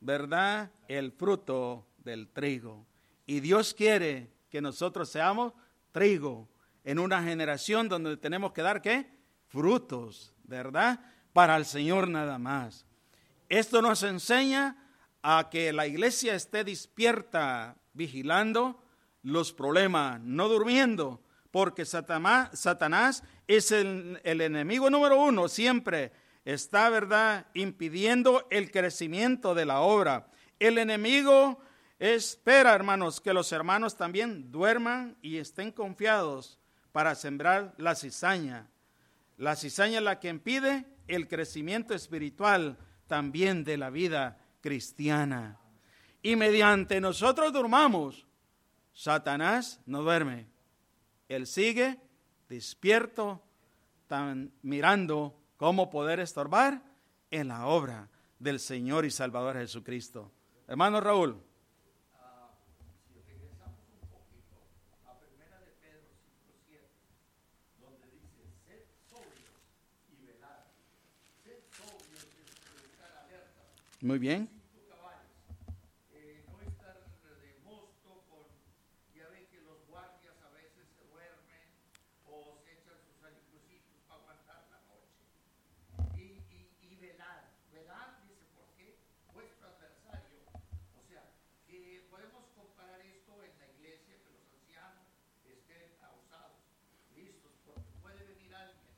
¿verdad?, 0.00 0.72
el 0.88 1.12
fruto 1.12 1.86
del 1.98 2.28
trigo. 2.28 2.86
Y 3.24 3.40
Dios 3.40 3.72
quiere 3.72 4.32
que 4.50 4.60
nosotros 4.60 5.08
seamos 5.10 5.52
trigo 5.92 6.48
en 6.82 6.98
una 6.98 7.22
generación 7.22 7.88
donde 7.88 8.16
tenemos 8.16 8.52
que 8.52 8.62
dar 8.62 8.82
qué? 8.82 9.10
Frutos, 9.46 10.34
¿verdad? 10.42 11.00
Para 11.32 11.56
el 11.56 11.66
Señor 11.66 12.08
nada 12.08 12.38
más. 12.38 12.84
Esto 13.48 13.80
nos 13.80 14.02
enseña 14.02 14.76
a 15.22 15.48
que 15.50 15.72
la 15.72 15.86
iglesia 15.86 16.34
esté 16.34 16.64
despierta, 16.64 17.76
vigilando 17.92 18.82
los 19.22 19.52
problemas, 19.52 20.20
no 20.20 20.48
durmiendo, 20.48 21.22
porque 21.50 21.84
Satanás, 21.84 23.22
es 23.46 23.72
el 23.72 24.40
enemigo 24.40 24.90
número 24.90 25.20
uno, 25.20 25.48
siempre 25.48 26.12
está, 26.54 26.88
¿verdad?, 26.88 27.46
impidiendo 27.52 28.46
el 28.50 28.70
crecimiento 28.70 29.54
de 29.54 29.66
la 29.66 29.80
obra. 29.80 30.30
El 30.58 30.78
enemigo 30.78 31.60
espera, 31.98 32.74
hermanos, 32.74 33.20
que 33.20 33.34
los 33.34 33.52
hermanos 33.52 33.98
también 33.98 34.50
duerman 34.50 35.18
y 35.20 35.36
estén 35.36 35.72
confiados 35.72 36.58
para 36.90 37.14
sembrar 37.14 37.74
la 37.76 37.94
cizaña. 37.94 38.66
La 39.36 39.56
cizaña 39.56 39.98
es 39.98 40.04
la 40.04 40.20
que 40.20 40.30
impide 40.30 40.86
el 41.06 41.28
crecimiento 41.28 41.94
espiritual 41.94 42.78
también 43.06 43.62
de 43.62 43.76
la 43.76 43.90
vida 43.90 44.38
cristiana. 44.62 45.58
Y 46.22 46.34
mediante 46.34 46.98
nosotros 46.98 47.52
durmamos, 47.52 48.26
Satanás 48.94 49.82
no 49.84 50.00
duerme. 50.00 50.46
Él 51.28 51.46
sigue 51.46 52.00
despierto, 52.48 53.42
tan, 54.06 54.50
mirando 54.62 55.37
cómo 55.58 55.90
poder 55.90 56.20
estorbar 56.20 56.82
en 57.30 57.48
la 57.48 57.66
obra 57.66 58.08
del 58.38 58.58
Señor 58.60 59.04
y 59.04 59.10
Salvador 59.10 59.56
Jesucristo. 59.56 60.32
Hermano 60.66 61.00
Raúl. 61.02 61.36
Ah, 62.14 62.48
si 63.12 63.20
regresamos 63.20 63.80
un 63.92 64.08
poquito 64.08 64.56
a 65.06 65.18
Primera 65.18 65.58
de 65.60 65.72
Pedro 65.82 66.08
5.7, 66.24 66.88
donde 67.80 68.06
dice, 68.16 68.48
sed 68.64 68.82
sobrios 69.10 69.60
y 70.08 70.24
velad. 70.24 70.64
Sed 71.44 71.58
sobrios 71.76 72.24
es 72.24 72.92
estar 72.92 73.12
alerta, 73.26 73.62
Muy 74.00 74.18
bien. 74.18 74.48
cinco 74.48 74.88
caballos. 74.88 75.32
Eh, 76.14 76.44
no 76.48 76.60
estar 76.62 76.96
de 77.42 77.58
mosto 77.64 78.22
con, 78.30 78.46
ya 79.16 79.26
ven 79.28 79.46
que 79.50 79.60
los 79.62 79.84
guardias 79.88 80.36
a 80.46 80.50
veces 80.54 80.86
se 80.94 81.02
duermen 81.10 81.66
o 82.30 82.56
se 82.62 82.72
echan 82.78 82.96
sus 83.02 83.18
alicucitos 83.26 83.98
para 84.06 84.20
aguantar 84.22 84.62
la 84.70 84.80
noche. 84.86 85.24
Y, 86.14 86.44
y, 86.52 86.60
y 86.82 86.96
velar, 87.00 87.48
velar 87.72 88.20
dice, 88.22 88.44
¿por 88.54 88.68
qué? 88.76 88.98
Vuestro 89.32 89.68
adversario. 89.68 90.44
O 90.98 91.02
sea, 91.08 91.22
que 91.66 92.06
podemos 92.10 92.44
comparar 92.56 93.00
esto 93.02 93.32
en 93.44 93.54
la 93.58 93.66
iglesia, 93.78 94.14
que 94.18 94.30
los 94.34 94.44
ancianos 94.50 95.06
estén 95.46 95.94
ausados, 96.02 96.58
listos, 97.14 97.52
porque 97.64 97.86
puede 98.02 98.24
venir 98.26 98.54
alguien 98.54 98.90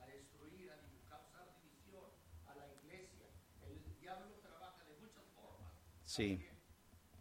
a 0.00 0.06
destruir, 0.06 0.70
a 0.72 0.76
div- 0.84 1.04
causar 1.08 1.48
división 1.64 2.06
a 2.46 2.54
la 2.54 2.66
iglesia. 2.76 3.26
El 3.64 3.80
diablo 4.00 4.36
trabaja 4.44 4.84
de 4.84 4.94
muchas 5.00 5.24
formas. 5.34 5.72
Sí. 6.16 6.40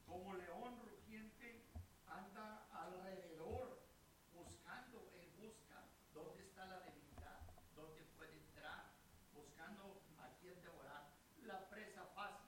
Como 0.08 0.36
león 0.36 0.80
rugiente 0.88 1.66
anda 2.08 2.66
alrededor, 2.72 3.84
buscando 4.34 5.12
en 5.20 5.36
busca 5.36 5.84
dónde 6.14 6.44
está 6.44 6.66
la 6.66 6.80
debilidad, 6.80 7.42
dónde 7.76 8.04
puede 8.16 8.32
entrar, 8.38 8.94
buscando 9.34 10.02
a 10.18 10.30
quién 10.40 10.54
devorar, 10.62 11.12
la 11.44 11.70
presa 11.70 12.06
fácil 12.16 12.48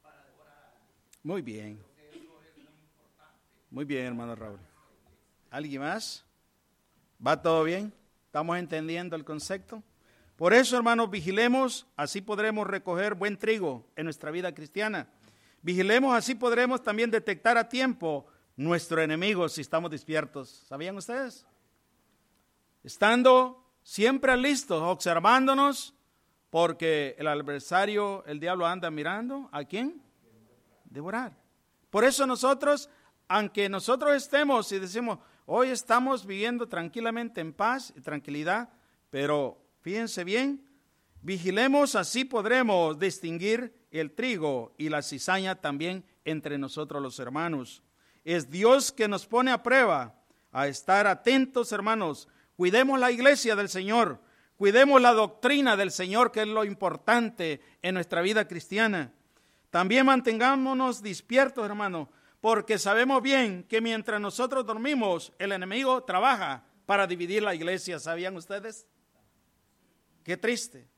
para 0.00 0.24
devorar 0.24 0.56
a 0.56 0.70
alguien. 0.70 1.20
Muy 1.22 1.42
bien. 1.42 1.78
Muy 3.70 3.84
bien, 3.84 4.06
hermano 4.06 4.34
Raúl. 4.34 4.60
¿Alguien 5.50 5.82
más? 5.82 6.24
¿Va 7.24 7.42
todo 7.42 7.64
bien? 7.64 7.92
¿Estamos 8.24 8.56
entendiendo 8.56 9.16
el 9.16 9.24
concepto? 9.26 9.82
Por 10.36 10.54
eso, 10.54 10.78
hermanos, 10.78 11.10
vigilemos, 11.10 11.86
así 11.94 12.22
podremos 12.22 12.66
recoger 12.66 13.14
buen 13.14 13.36
trigo 13.36 13.86
en 13.96 14.04
nuestra 14.04 14.30
vida 14.30 14.54
cristiana. 14.54 15.08
Vigilemos, 15.62 16.12
así 16.14 16.34
podremos 16.34 16.82
también 16.82 17.08
detectar 17.08 17.56
a 17.56 17.68
tiempo 17.68 18.26
nuestro 18.56 19.00
enemigo 19.00 19.48
si 19.48 19.60
estamos 19.60 19.92
despiertos. 19.92 20.48
¿Sabían 20.66 20.96
ustedes? 20.96 21.46
Estando 22.82 23.64
siempre 23.84 24.36
listos, 24.36 24.82
observándonos, 24.82 25.94
porque 26.50 27.14
el 27.16 27.28
adversario, 27.28 28.24
el 28.26 28.40
diablo 28.40 28.66
anda 28.66 28.90
mirando 28.90 29.48
a 29.52 29.64
quién? 29.64 30.02
Devorar. 30.84 31.32
Por 31.90 32.04
eso 32.04 32.26
nosotros, 32.26 32.90
aunque 33.28 33.68
nosotros 33.68 34.16
estemos 34.16 34.70
y 34.72 34.80
decimos, 34.80 35.20
hoy 35.46 35.68
estamos 35.68 36.26
viviendo 36.26 36.68
tranquilamente 36.68 37.40
en 37.40 37.52
paz 37.52 37.92
y 37.96 38.00
tranquilidad, 38.00 38.68
pero 39.10 39.64
fíjense 39.80 40.24
bien, 40.24 40.68
vigilemos, 41.22 41.94
así 41.94 42.24
podremos 42.24 42.98
distinguir 42.98 43.81
el 43.92 44.12
trigo 44.12 44.74
y 44.78 44.88
la 44.88 45.02
cizaña 45.02 45.56
también 45.56 46.04
entre 46.24 46.58
nosotros 46.58 47.02
los 47.02 47.18
hermanos. 47.18 47.82
Es 48.24 48.50
Dios 48.50 48.92
que 48.92 49.08
nos 49.08 49.26
pone 49.26 49.50
a 49.50 49.62
prueba 49.62 50.14
a 50.50 50.66
estar 50.66 51.06
atentos, 51.06 51.72
hermanos. 51.72 52.28
Cuidemos 52.56 52.98
la 52.98 53.10
iglesia 53.10 53.56
del 53.56 53.68
Señor, 53.68 54.20
cuidemos 54.56 55.00
la 55.00 55.12
doctrina 55.12 55.76
del 55.76 55.90
Señor, 55.90 56.30
que 56.32 56.42
es 56.42 56.48
lo 56.48 56.64
importante 56.64 57.60
en 57.82 57.94
nuestra 57.94 58.22
vida 58.22 58.46
cristiana. 58.46 59.12
También 59.70 60.06
mantengámonos 60.06 61.02
despiertos, 61.02 61.64
hermano, 61.64 62.10
porque 62.40 62.78
sabemos 62.78 63.22
bien 63.22 63.64
que 63.64 63.80
mientras 63.80 64.20
nosotros 64.20 64.66
dormimos, 64.66 65.32
el 65.38 65.52
enemigo 65.52 66.04
trabaja 66.04 66.64
para 66.86 67.06
dividir 67.06 67.42
la 67.42 67.54
iglesia. 67.54 67.98
¿Sabían 67.98 68.36
ustedes? 68.36 68.86
Qué 70.24 70.36
triste. 70.36 70.91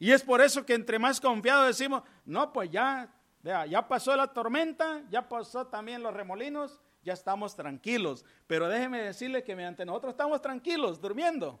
Y 0.00 0.12
es 0.12 0.22
por 0.22 0.40
eso 0.40 0.64
que 0.64 0.72
entre 0.72 0.98
más 0.98 1.20
confiados 1.20 1.68
decimos, 1.68 2.02
no, 2.24 2.52
pues 2.54 2.70
ya, 2.70 3.14
ya 3.42 3.86
pasó 3.86 4.16
la 4.16 4.26
tormenta, 4.26 5.02
ya 5.10 5.28
pasó 5.28 5.66
también 5.66 6.02
los 6.02 6.14
remolinos, 6.14 6.80
ya 7.04 7.12
estamos 7.12 7.54
tranquilos. 7.54 8.24
Pero 8.46 8.66
déjeme 8.66 9.02
decirle 9.02 9.44
que 9.44 9.54
mediante 9.54 9.84
nosotros 9.84 10.12
estamos 10.12 10.40
tranquilos, 10.40 11.02
durmiendo, 11.02 11.60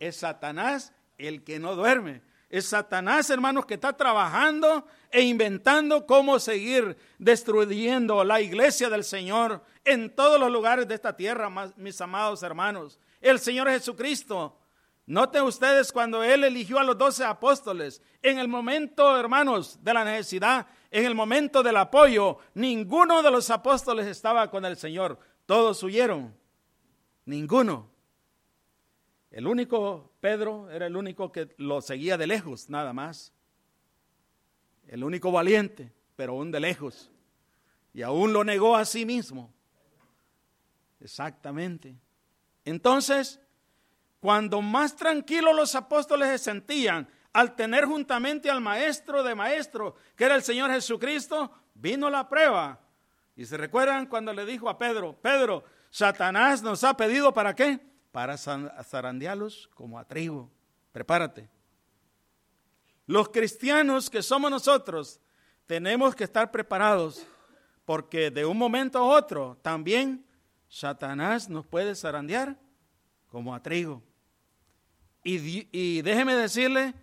es 0.00 0.16
Satanás 0.16 0.92
el 1.16 1.44
que 1.44 1.60
no 1.60 1.76
duerme. 1.76 2.22
Es 2.48 2.66
Satanás, 2.66 3.30
hermanos, 3.30 3.66
que 3.66 3.74
está 3.74 3.96
trabajando 3.96 4.84
e 5.12 5.22
inventando 5.22 6.06
cómo 6.06 6.40
seguir 6.40 6.96
destruyendo 7.18 8.24
la 8.24 8.40
iglesia 8.40 8.90
del 8.90 9.04
Señor 9.04 9.62
en 9.84 10.14
todos 10.14 10.40
los 10.40 10.50
lugares 10.50 10.88
de 10.88 10.94
esta 10.96 11.16
tierra, 11.16 11.48
mis 11.76 12.00
amados 12.00 12.42
hermanos. 12.42 12.98
El 13.20 13.38
Señor 13.38 13.68
Jesucristo, 13.68 14.58
noten 15.06 15.44
ustedes 15.44 15.92
cuando 15.92 16.22
Él 16.22 16.44
eligió 16.44 16.78
a 16.78 16.84
los 16.84 16.98
doce 16.98 17.24
apóstoles, 17.24 18.02
en 18.22 18.38
el 18.38 18.48
momento, 18.48 19.18
hermanos, 19.18 19.82
de 19.82 19.94
la 19.94 20.04
necesidad, 20.04 20.66
en 20.90 21.04
el 21.04 21.14
momento 21.14 21.62
del 21.62 21.76
apoyo, 21.76 22.38
ninguno 22.54 23.22
de 23.22 23.30
los 23.30 23.50
apóstoles 23.50 24.06
estaba 24.06 24.50
con 24.50 24.64
el 24.64 24.76
Señor. 24.76 25.18
Todos 25.46 25.82
huyeron. 25.82 26.34
Ninguno. 27.24 27.90
El 29.30 29.46
único, 29.46 30.12
Pedro, 30.20 30.70
era 30.70 30.86
el 30.86 30.96
único 30.96 31.30
que 31.30 31.54
lo 31.58 31.80
seguía 31.80 32.16
de 32.16 32.26
lejos, 32.26 32.70
nada 32.70 32.92
más. 32.92 33.32
El 34.86 35.04
único 35.04 35.30
valiente, 35.32 35.92
pero 36.14 36.32
aún 36.32 36.50
de 36.50 36.60
lejos. 36.60 37.10
Y 37.92 38.02
aún 38.02 38.32
lo 38.32 38.44
negó 38.44 38.76
a 38.76 38.84
sí 38.84 39.04
mismo. 39.04 39.52
Exactamente. 41.00 41.96
Entonces, 42.64 43.40
cuando 44.20 44.62
más 44.62 44.96
tranquilos 44.96 45.54
los 45.54 45.74
apóstoles 45.74 46.28
se 46.28 46.38
sentían 46.38 47.08
al 47.32 47.54
tener 47.54 47.84
juntamente 47.84 48.50
al 48.50 48.60
maestro 48.60 49.22
de 49.22 49.34
maestros, 49.34 49.94
que 50.16 50.24
era 50.24 50.34
el 50.34 50.42
Señor 50.42 50.70
Jesucristo, 50.70 51.52
vino 51.74 52.08
la 52.08 52.28
prueba. 52.28 52.80
Y 53.36 53.44
se 53.44 53.56
recuerdan 53.56 54.06
cuando 54.06 54.32
le 54.32 54.46
dijo 54.46 54.68
a 54.70 54.78
Pedro, 54.78 55.14
Pedro, 55.20 55.62
Satanás 55.90 56.62
nos 56.62 56.82
ha 56.82 56.96
pedido 56.96 57.34
para 57.34 57.54
qué? 57.54 57.78
Para 58.10 58.38
zarandearlos 58.38 59.68
como 59.74 59.98
a 59.98 60.04
trigo. 60.04 60.50
Prepárate. 60.92 61.50
Los 63.06 63.28
cristianos 63.28 64.08
que 64.08 64.22
somos 64.22 64.50
nosotros 64.50 65.20
tenemos 65.66 66.14
que 66.14 66.24
estar 66.24 66.50
preparados 66.50 67.26
porque 67.84 68.30
de 68.30 68.44
un 68.44 68.58
momento 68.58 68.98
a 68.98 69.02
otro 69.02 69.58
también 69.62 70.26
Satanás 70.68 71.48
nos 71.48 71.66
puede 71.66 71.94
zarandear 71.94 72.58
como 73.36 73.54
a 73.54 73.62
trigo. 73.62 74.02
Y, 75.22 76.00
déjeme 76.00 76.34
decirle 76.34 76.94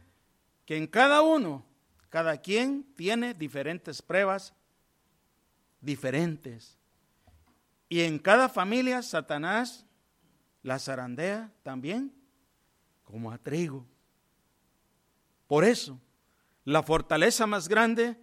que 0.66 0.78
en 0.78 0.88
cada 0.88 1.22
uno, 1.22 1.64
cada 2.10 2.38
quien 2.38 2.92
tiene 2.96 3.36
diferentes 3.36 4.02
pruebas 4.02 4.52
diferentes. 5.80 6.76
Y 7.88 8.02
en 8.02 8.18
cada 8.18 8.50
familia 8.50 9.04
Satanás 9.04 9.86
la 10.64 10.80
zarandea 10.80 11.52
también 11.62 12.12
como 13.04 13.32
a 13.32 13.38
trigo. 13.38 13.86
Por 15.46 15.64
eso, 15.64 16.00
la 16.66 16.82
fortaleza 16.82 17.46
más 17.46 17.70
grande 17.70 18.18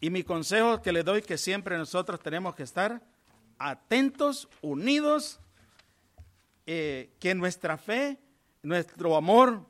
y 0.00 0.10
mi 0.10 0.22
consejo 0.22 0.82
que 0.82 0.92
le 0.92 1.02
doy 1.02 1.22
que 1.22 1.38
siempre 1.38 1.78
nosotros 1.78 2.20
tenemos 2.20 2.54
que 2.54 2.64
estar 2.64 3.02
atentos, 3.58 4.50
unidos, 4.60 5.40
eh, 6.66 7.14
que 7.18 7.34
nuestra 7.34 7.76
fe, 7.78 8.18
nuestro 8.62 9.16
amor 9.16 9.66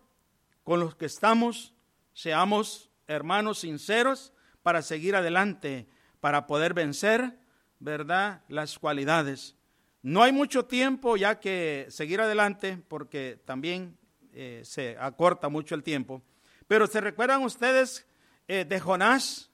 con 0.62 0.80
los 0.80 0.94
que 0.94 1.06
estamos, 1.06 1.74
seamos 2.12 2.90
hermanos 3.06 3.60
sinceros 3.60 4.32
para 4.62 4.82
seguir 4.82 5.16
adelante, 5.16 5.88
para 6.20 6.46
poder 6.46 6.74
vencer, 6.74 7.38
¿verdad?, 7.78 8.42
las 8.48 8.78
cualidades. 8.78 9.56
No 10.02 10.22
hay 10.22 10.32
mucho 10.32 10.64
tiempo 10.64 11.16
ya 11.16 11.40
que 11.40 11.86
seguir 11.88 12.20
adelante, 12.20 12.78
porque 12.88 13.40
también 13.44 13.96
eh, 14.32 14.62
se 14.64 14.96
acorta 14.98 15.48
mucho 15.48 15.74
el 15.74 15.82
tiempo. 15.82 16.22
Pero 16.66 16.86
se 16.86 17.00
recuerdan 17.00 17.42
ustedes 17.42 18.06
eh, 18.48 18.64
de 18.64 18.80
Jonás, 18.80 19.50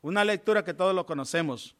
una 0.00 0.24
lectura 0.24 0.64
que 0.64 0.74
todos 0.74 0.94
lo 0.94 1.06
conocemos. 1.06 1.76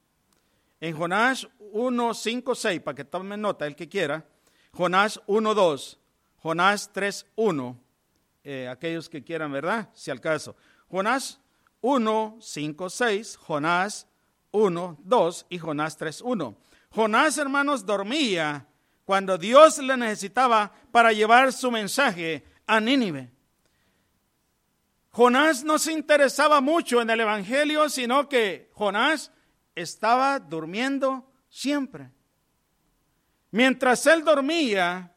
En 0.81 0.97
Jonás 0.97 1.49
1, 1.59 2.15
5, 2.15 2.55
6, 2.55 2.81
para 2.81 2.95
que 2.95 3.05
tomen 3.05 3.41
nota 3.41 3.67
el 3.67 3.77
que 3.77 3.89
quiera, 3.89 4.25
Jonás 4.75 5.21
1, 5.27 5.55
2, 5.55 5.99
Jonás 6.43 6.91
3, 6.93 7.27
1, 7.37 7.81
eh, 8.45 8.69
aquellos 8.69 9.09
que 9.11 9.23
quieran, 9.23 9.53
¿verdad? 9.53 9.91
Si 9.93 10.11
al 10.11 10.21
caso. 10.21 10.57
Jonás 10.89 11.41
1, 11.83 12.39
5, 12.41 12.91
6, 12.91 13.37
Jonás 13.37 14.07
1, 14.51 14.99
2 15.05 15.47
y 15.51 15.59
Jonás 15.59 15.97
3, 15.99 16.23
1. 16.23 16.57
Jonás, 16.91 17.37
hermanos, 17.37 17.85
dormía 17.85 18.67
cuando 19.05 19.37
Dios 19.37 19.77
le 19.77 19.97
necesitaba 19.97 20.73
para 20.91 21.13
llevar 21.13 21.53
su 21.53 21.71
mensaje 21.71 22.43
a 22.67 22.81
Nínive. 22.81 23.31
Jonás 25.11 25.65
no 25.65 25.79
se 25.79 25.93
interesaba 25.93 26.63
mucho 26.63 27.03
en 27.03 27.11
el 27.11 27.21
Evangelio, 27.21 27.91
sino 27.91 28.27
que 28.27 28.71
Jonás 28.73 29.31
estaba 29.75 30.39
durmiendo 30.39 31.31
siempre. 31.51 32.11
Mientras 33.53 34.07
él 34.07 34.25
dormía, 34.25 35.15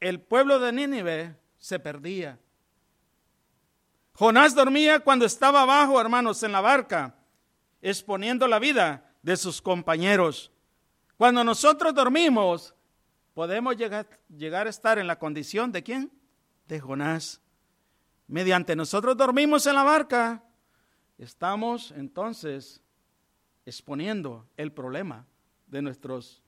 el 0.00 0.20
pueblo 0.20 0.58
de 0.58 0.72
Nínive 0.72 1.36
se 1.58 1.78
perdía. 1.78 2.38
Jonás 4.14 4.54
dormía 4.54 4.98
cuando 5.00 5.24
estaba 5.24 5.62
abajo, 5.62 6.00
hermanos, 6.00 6.42
en 6.42 6.52
la 6.52 6.60
barca, 6.60 7.14
exponiendo 7.80 8.48
la 8.48 8.58
vida 8.58 9.14
de 9.22 9.36
sus 9.36 9.62
compañeros. 9.62 10.50
Cuando 11.16 11.44
nosotros 11.44 11.94
dormimos, 11.94 12.74
podemos 13.32 13.76
llegar, 13.76 14.06
a 14.66 14.70
estar 14.70 14.98
en 14.98 15.06
la 15.06 15.18
condición 15.18 15.70
de 15.70 15.84
quién? 15.84 16.12
De 16.66 16.80
Jonás. 16.80 17.40
Mediante 18.26 18.74
nosotros 18.74 19.16
dormimos 19.16 19.66
en 19.66 19.76
la 19.76 19.84
barca, 19.84 20.42
estamos 21.16 21.92
entonces 21.92 22.82
exponiendo 23.64 24.48
el 24.56 24.72
problema 24.72 25.26
de 25.68 25.80
nuestros 25.80 26.39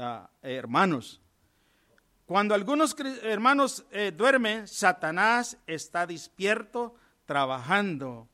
uh, 0.00 0.28
hermanos. 0.42 1.20
Cuando 2.26 2.54
algunos 2.54 2.94
hermanos 3.22 3.84
eh, 3.90 4.12
duermen, 4.16 4.68
Satanás 4.68 5.56
está 5.66 6.06
despierto, 6.06 6.94
trabajando 7.26 8.28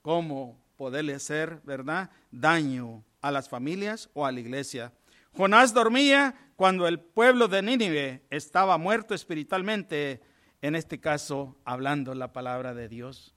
como 0.00 0.58
poderle 0.76 1.14
hacer, 1.14 1.60
¿verdad?, 1.64 2.10
daño 2.30 3.04
a 3.20 3.30
las 3.30 3.48
familias 3.48 4.08
o 4.14 4.24
a 4.24 4.32
la 4.32 4.40
iglesia. 4.40 4.92
Jonás 5.32 5.74
dormía 5.74 6.34
cuando 6.56 6.88
el 6.88 7.00
pueblo 7.00 7.48
de 7.48 7.62
Nínive 7.62 8.24
estaba 8.30 8.78
muerto 8.78 9.14
espiritualmente, 9.14 10.22
en 10.62 10.74
este 10.74 10.98
caso 10.98 11.56
hablando 11.64 12.14
la 12.14 12.32
palabra 12.32 12.72
de 12.74 12.88
Dios. 12.88 13.34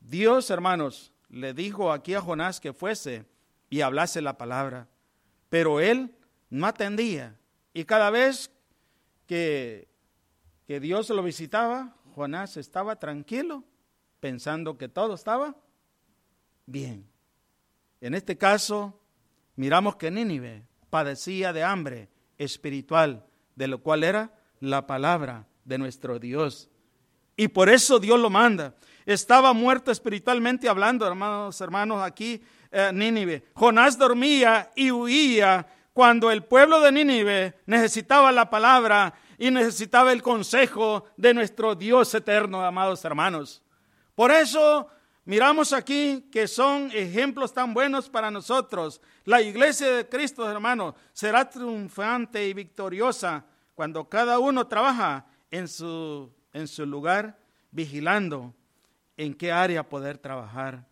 Dios, 0.00 0.48
hermanos, 0.50 1.12
le 1.28 1.52
dijo 1.52 1.92
aquí 1.92 2.14
a 2.14 2.20
Jonás 2.20 2.58
que 2.60 2.72
fuese 2.72 3.26
y 3.68 3.82
hablase 3.82 4.22
la 4.22 4.38
palabra, 4.38 4.88
pero 5.50 5.80
él 5.80 6.14
no 6.54 6.68
atendía. 6.68 7.36
Y 7.72 7.84
cada 7.84 8.10
vez 8.10 8.48
que, 9.26 9.88
que 10.68 10.78
Dios 10.78 11.10
lo 11.10 11.22
visitaba, 11.22 11.96
Jonás 12.14 12.56
estaba 12.56 12.96
tranquilo, 12.96 13.64
pensando 14.20 14.78
que 14.78 14.88
todo 14.88 15.14
estaba 15.14 15.56
bien. 16.64 17.08
En 18.00 18.14
este 18.14 18.38
caso, 18.38 19.00
miramos 19.56 19.96
que 19.96 20.12
Nínive 20.12 20.64
padecía 20.90 21.52
de 21.52 21.64
hambre 21.64 22.08
espiritual, 22.38 23.26
de 23.56 23.66
lo 23.66 23.82
cual 23.82 24.04
era 24.04 24.32
la 24.60 24.86
palabra 24.86 25.48
de 25.64 25.78
nuestro 25.78 26.20
Dios. 26.20 26.70
Y 27.36 27.48
por 27.48 27.68
eso 27.68 27.98
Dios 27.98 28.20
lo 28.20 28.30
manda. 28.30 28.76
Estaba 29.06 29.52
muerto 29.52 29.90
espiritualmente 29.90 30.68
hablando, 30.68 31.04
hermanos, 31.04 31.60
hermanos, 31.60 32.00
aquí 32.00 32.40
eh, 32.70 32.92
Nínive. 32.94 33.44
Jonás 33.54 33.98
dormía 33.98 34.70
y 34.76 34.92
huía 34.92 35.66
cuando 35.94 36.32
el 36.32 36.42
pueblo 36.42 36.80
de 36.80 36.90
Nínive 36.90 37.54
necesitaba 37.66 38.32
la 38.32 38.50
palabra 38.50 39.14
y 39.38 39.52
necesitaba 39.52 40.12
el 40.12 40.22
consejo 40.22 41.04
de 41.16 41.32
nuestro 41.32 41.76
Dios 41.76 42.12
eterno, 42.14 42.62
amados 42.64 43.04
hermanos. 43.04 43.62
Por 44.16 44.32
eso 44.32 44.88
miramos 45.24 45.72
aquí 45.72 46.28
que 46.32 46.48
son 46.48 46.90
ejemplos 46.92 47.54
tan 47.54 47.72
buenos 47.72 48.10
para 48.10 48.28
nosotros. 48.32 49.00
La 49.24 49.40
iglesia 49.40 49.88
de 49.92 50.08
Cristo, 50.08 50.50
hermanos, 50.50 50.96
será 51.12 51.48
triunfante 51.48 52.44
y 52.44 52.54
victoriosa 52.54 53.44
cuando 53.76 54.08
cada 54.08 54.40
uno 54.40 54.66
trabaja 54.66 55.26
en 55.48 55.68
su, 55.68 56.28
en 56.52 56.66
su 56.66 56.84
lugar, 56.86 57.38
vigilando 57.70 58.52
en 59.16 59.32
qué 59.32 59.52
área 59.52 59.88
poder 59.88 60.18
trabajar. 60.18 60.84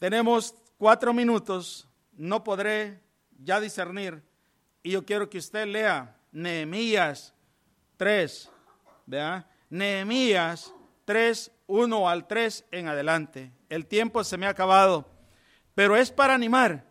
Tenemos 0.00 0.56
cuatro 0.76 1.14
minutos, 1.14 1.88
no 2.16 2.42
podré 2.42 3.03
ya 3.38 3.60
discernir, 3.60 4.22
y 4.82 4.90
yo 4.90 5.04
quiero 5.04 5.30
que 5.30 5.38
usted 5.38 5.66
lea 5.66 6.16
Nehemías 6.32 7.34
3, 7.96 8.50
¿verdad? 9.06 9.46
Nehemías 9.70 10.72
3, 11.04 11.50
1 11.66 12.08
al 12.08 12.26
3 12.26 12.64
en 12.70 12.88
adelante. 12.88 13.52
El 13.68 13.86
tiempo 13.86 14.22
se 14.24 14.36
me 14.36 14.46
ha 14.46 14.50
acabado, 14.50 15.08
pero 15.74 15.96
es 15.96 16.10
para 16.10 16.34
animar. 16.34 16.84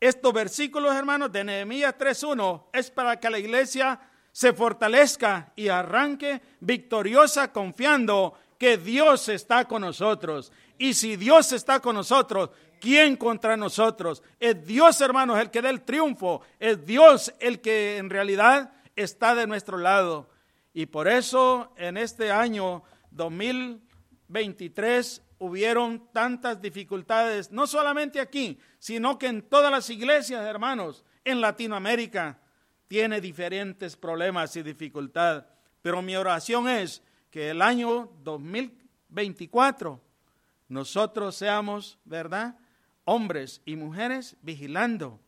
Estos 0.00 0.32
versículos, 0.32 0.94
hermanos, 0.94 1.32
de 1.32 1.44
Nehemías 1.44 1.94
3.1 1.98 2.66
es 2.72 2.90
para 2.90 3.18
que 3.18 3.30
la 3.30 3.38
iglesia 3.38 4.00
se 4.32 4.52
fortalezca 4.52 5.52
y 5.56 5.68
arranque 5.68 6.42
victoriosa 6.60 7.52
confiando 7.52 8.34
que 8.58 8.76
Dios 8.76 9.28
está 9.28 9.64
con 9.66 9.82
nosotros. 9.82 10.52
Y 10.76 10.94
si 10.94 11.16
Dios 11.16 11.52
está 11.52 11.80
con 11.80 11.94
nosotros, 11.94 12.50
¿quién 12.84 13.16
contra 13.16 13.56
nosotros? 13.56 14.22
Es 14.38 14.62
Dios, 14.66 15.00
hermanos, 15.00 15.40
el 15.40 15.50
que 15.50 15.62
da 15.62 15.70
el 15.70 15.80
triunfo. 15.80 16.42
Es 16.60 16.84
Dios 16.84 17.32
el 17.40 17.62
que 17.62 17.96
en 17.96 18.10
realidad 18.10 18.74
está 18.94 19.34
de 19.34 19.46
nuestro 19.46 19.78
lado. 19.78 20.28
Y 20.74 20.84
por 20.84 21.08
eso 21.08 21.72
en 21.78 21.96
este 21.96 22.30
año 22.30 22.82
2023 23.10 25.22
hubieron 25.38 26.10
tantas 26.12 26.60
dificultades, 26.60 27.50
no 27.50 27.66
solamente 27.66 28.20
aquí, 28.20 28.58
sino 28.78 29.18
que 29.18 29.28
en 29.28 29.40
todas 29.40 29.70
las 29.70 29.88
iglesias, 29.88 30.44
hermanos, 30.44 31.06
en 31.24 31.40
Latinoamérica, 31.40 32.38
tiene 32.86 33.22
diferentes 33.22 33.96
problemas 33.96 34.54
y 34.56 34.62
dificultades. 34.62 35.44
Pero 35.80 36.02
mi 36.02 36.16
oración 36.16 36.68
es 36.68 37.02
que 37.30 37.48
el 37.48 37.62
año 37.62 38.10
2024 38.24 40.02
nosotros 40.68 41.34
seamos, 41.34 41.98
¿verdad? 42.04 42.58
Hombres 43.04 43.60
y 43.64 43.76
mujeres 43.76 44.36
vigilando 44.42 45.20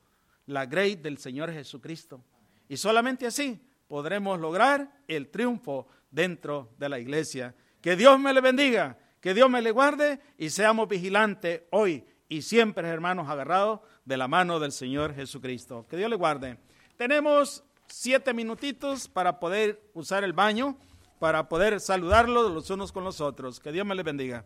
la 0.47 0.67
grey 0.67 0.97
del 0.97 1.19
Señor 1.19 1.53
Jesucristo. 1.53 2.23
Y 2.69 2.77
solamente 2.77 3.27
así 3.27 3.61
podremos 3.89 4.41
lograr 4.41 4.91
el 5.09 5.29
triunfo 5.29 5.87
dentro 6.11 6.71
de 6.79 6.89
la 6.89 6.99
iglesia. 6.99 7.55
Que 7.81 7.97
Dios 7.97 8.19
me 8.19 8.33
le 8.33 8.41
bendiga, 8.41 8.99
que 9.21 9.35
Dios 9.35 9.51
me 9.51 9.63
le 9.63 9.71
guarde 9.71 10.21
y 10.39 10.51
seamos 10.51 10.89
vigilantes 10.89 11.63
hoy 11.71 12.05
y 12.29 12.43
siempre, 12.43 12.89
hermanos, 12.89 13.29
agarrados 13.29 13.81
de 14.05 14.17
la 14.17 14.29
mano 14.29 14.59
del 14.59 14.73
Señor 14.73 15.15
Jesucristo. 15.15 15.87
Que 15.89 15.97
Dios 15.97 16.11
le 16.11 16.17
guarde. 16.17 16.59
Tenemos 16.97 17.63
siete 17.87 18.35
minutitos 18.35 19.09
para 19.09 19.39
poder 19.39 19.91
usar 19.95 20.25
el 20.25 20.33
baño, 20.33 20.77
para 21.19 21.49
poder 21.49 21.81
saludarlos 21.81 22.51
los 22.51 22.71
unos 22.71 22.91
con 22.91 23.05
los 23.05 23.21
otros. 23.21 23.61
Que 23.61 23.73
Dios 23.73 23.87
me 23.87 23.95
le 23.95 24.03
bendiga. 24.03 24.45